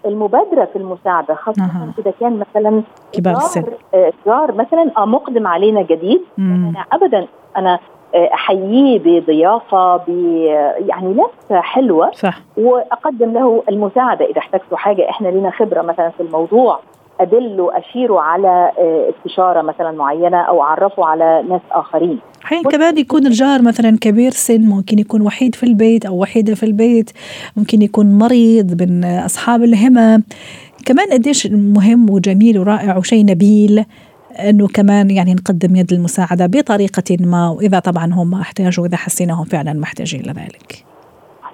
المبادرة 0.06 0.66
في 0.66 0.76
المساعدة 0.76 1.36
خاصة 1.36 1.64
أه. 1.64 2.02
إذا 2.02 2.14
كان 2.20 2.40
مثلا 2.40 2.84
كبار 3.12 3.38
السن. 3.38 3.64
آه، 3.94 4.14
جار 4.26 4.52
مثلا 4.52 4.92
آه، 4.98 5.06
مقدم 5.06 5.48
علينا 5.48 5.82
جديد. 5.82 6.22
أنا 6.40 6.86
ابدا 6.92 7.28
أنا 7.58 7.80
أحييه 8.16 9.00
بضيافة 9.00 9.98
ب 9.98 10.10
يعني 10.88 11.14
لفه 11.14 11.62
حلوة. 11.62 12.12
صح. 12.12 12.42
وأقدم 12.58 13.34
له 13.34 13.64
المساعدة 13.70 14.26
إذا 14.26 14.38
احتجتوا 14.38 14.78
حاجة. 14.78 15.10
إحنا 15.10 15.28
لنا 15.28 15.52
خبرة 15.52 15.82
مثلا 15.82 16.10
في 16.10 16.24
الموضوع. 16.24 16.80
ادله 17.20 17.78
اشيره 17.78 18.20
على 18.20 18.72
استشارة 19.10 19.62
مثلا 19.62 19.92
معينة 19.92 20.38
أو 20.38 20.62
اعرفه 20.62 21.06
على 21.06 21.44
ناس 21.50 21.62
آخرين. 21.72 22.20
أحيانا 22.46 22.70
كمان 22.70 22.98
يكون 22.98 23.28
الجار 23.28 23.62
مثلا 23.62 23.98
كبير 24.02 24.32
سن 24.32 24.62
ممكن 24.62 25.00
يكون 25.00 25.22
وحيد 25.22 25.56
في 25.56 25.64
البيت 25.64 26.06
أو 26.06 26.22
وحيدة 26.22 26.56
في 26.56 26.64
البيت. 26.64 27.12
ممكن 27.58 27.82
يكون 27.82 28.18
مريض 28.18 28.82
من 28.82 29.06
أصحاب 29.06 29.64
الهمم. 29.64 30.24
كمان 30.86 31.08
قديش 31.12 31.48
مهم 31.52 32.10
وجميل 32.10 32.60
ورائع 32.60 32.98
وشيء 32.98 33.26
نبيل. 33.26 33.86
أنه 34.40 34.68
كمان 34.68 35.10
يعني 35.10 35.34
نقدم 35.34 35.76
يد 35.76 35.94
المساعده 35.94 36.46
بطريقة 36.46 37.18
ما 37.20 37.50
وإذا 37.50 37.80
طبعا 37.80 38.14
هم 38.14 38.34
احتاجوا 38.34 38.86
إذا 38.86 38.98
حسيناهم 38.98 39.46
فعلا 39.46 39.74
محتاجين 39.74 40.22
لذلك. 40.22 40.86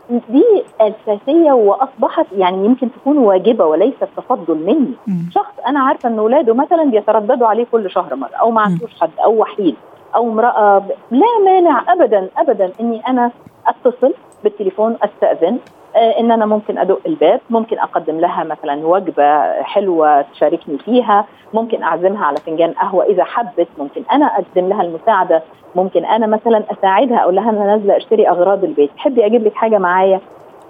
دي 0.09 0.43
أساسية 0.81 1.51
وأصبحت 1.51 2.25
يعني 2.37 2.65
يمكن 2.65 2.89
تكون 2.91 3.17
واجبة 3.17 3.65
وليست 3.65 4.07
تفضل 4.17 4.55
مني، 4.55 4.93
م. 5.07 5.29
شخص 5.31 5.53
أنا 5.67 5.79
عارفة 5.79 6.09
إن 6.09 6.19
اولاده 6.19 6.53
مثلا 6.53 6.83
بيترددوا 6.83 7.47
عليه 7.47 7.65
كل 7.71 7.91
شهر 7.91 8.15
مرة 8.15 8.35
أو 8.41 8.51
ما 8.51 8.61
عندوش 8.61 8.91
حد 9.01 9.09
أو 9.23 9.41
وحيد 9.41 9.75
أو 10.15 10.31
امرأة 10.31 10.83
لا 11.11 11.45
مانع 11.45 11.93
ابدا 11.93 12.29
ابدا 12.37 12.71
إني 12.79 13.01
أنا 13.07 13.31
أتصل 13.67 14.13
بالتليفون 14.43 14.97
أستأذن 15.03 15.57
إن 15.99 16.31
أنا 16.31 16.45
ممكن 16.45 16.77
أدق 16.77 16.99
الباب 17.05 17.39
ممكن 17.49 17.79
أقدم 17.79 18.19
لها 18.19 18.43
مثلا 18.43 18.87
وجبة 18.87 19.61
حلوة 19.61 20.21
تشاركني 20.21 20.77
فيها 20.77 21.25
ممكن 21.53 21.83
أعزمها 21.83 22.25
على 22.25 22.37
فنجان 22.37 22.71
قهوة. 22.71 23.03
إذا 23.05 23.23
حبت 23.23 23.67
ممكن 23.77 24.03
أنا 24.11 24.25
أقدم 24.25 24.69
لها 24.69 24.81
المساعدة. 24.81 25.41
ممكن 25.75 26.05
أنا 26.05 26.27
مثلا 26.27 26.63
أساعدها 26.71 27.23
أقول 27.23 27.35
لها 27.35 27.49
أنا 27.49 27.65
نازلة 27.65 27.97
أشتري 27.97 28.29
أغراض 28.29 28.63
البيت. 28.63 28.91
تحبي 28.95 29.25
أجيب 29.25 29.45
لك 29.45 29.53
حاجة 29.55 29.77
معايا؟ 29.77 30.19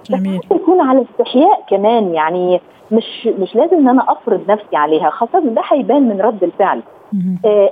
جميل. 0.10 0.42
يكون 0.52 0.82
على 0.82 1.02
استحياء 1.12 1.64
كمان 1.70 2.14
يعني 2.14 2.62
مش 2.92 3.28
مش 3.40 3.56
لازم 3.56 3.78
إن 3.78 3.88
أنا 3.90 4.12
أفرض 4.12 4.52
نفسي 4.52 4.76
عليها. 4.76 5.10
خاصة 5.10 5.40
ده 5.40 5.62
هيبان 5.70 6.10
من 6.10 6.22
رد 6.22 6.44
الفعل. 6.44 6.78
آه 6.78 6.82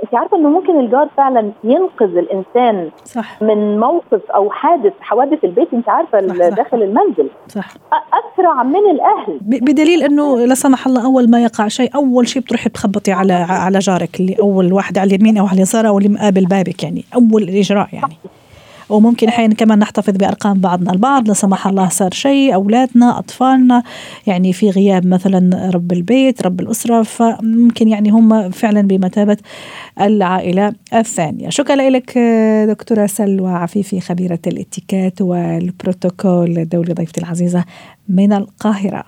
انت 0.04 0.16
عارفة 0.16 0.38
إنه 0.38 0.50
ممكن 0.50 0.80
الجار 0.80 1.10
فعلا 1.18 1.52
ينقذ 1.64 2.18
الإنسان 2.18 2.90
صح. 3.06 3.42
من 3.42 3.80
موقف 3.80 4.22
أو 4.36 4.50
حادث 4.50 4.94
حوادث 5.02 5.44
البيت 5.44 5.74
انت 5.74 5.90
عارفة 5.90 6.28
صح 6.28 6.36
داخل 6.36 6.84
المنزل. 6.84 7.30
صح. 7.48 7.70
أسرع 7.94 8.64
من 8.64 8.92
الأهل. 8.92 9.40
بدليل 9.42 10.04
إنه 10.04 10.40
لا 10.46 10.56
سمح 10.56 10.88
الله 10.88 11.06
أول 11.06 11.30
ما 11.30 11.44
يقع 11.44 11.68
شيء 11.68 11.96
أول 11.96 12.28
شيء 12.28 12.42
بتروحي 12.42 12.70
تخبطي 12.70 13.12
على 13.12 13.34
على 13.34 13.80
جارك 13.80 14.20
اللي 14.20 14.36
أول 14.40 14.74
واحد 14.74 14.98
على 14.98 15.16
اليمين 15.16 15.38
أو 15.38 15.46
على 15.46 15.56
اليسار 15.56 15.88
أو 15.88 15.98
اللي 15.98 16.10
مقابل 16.10 16.46
بابك 16.46 16.84
يعني 16.84 17.04
أول 17.16 17.50
إجراء 17.50 17.88
يعني. 17.94 18.14
وممكن 18.90 19.28
أحيانا 19.28 19.54
كمان 19.54 19.80
نحتفظ 19.80 20.14
بأرقام 20.14 20.60
بعضنا 20.60 20.92
البعض 20.92 21.28
لا 21.28 21.34
سمح 21.34 21.68
الله 21.68 21.90
صار 21.90 22.12
شيء 22.14 22.54
أولادنا 22.54 23.20
أطفالنا 23.20 23.84
يعني 24.28 24.54
في 24.54 24.70
غياب 24.70 25.06
مثلا 25.08 25.70
رب 25.74 25.92
البيت 25.92 26.42
رب 26.42 26.60
الأسرة 26.60 27.02
فممكن 27.04 27.88
يعني 27.88 28.10
هم 28.10 28.50
فعلا 28.50 28.82
بمثابة 28.82 29.38
العائلة 30.02 30.74
الثانية. 30.94 31.50
شكرا 31.50 31.90
لك 31.90 32.18
دكتورة 32.70 33.06
سلوى 33.06 33.52
عفيفي 33.52 34.02
خبيرة 34.02 34.40
الاتيكات 34.48 35.22
والبروتوكول 35.22 36.58
الدولي 36.58 36.94
ضيفتي 36.94 37.22
العزيزة 37.22 37.66
من 38.10 38.34
القاهرة. 38.34 39.04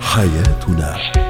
حياتنا. 0.00 1.29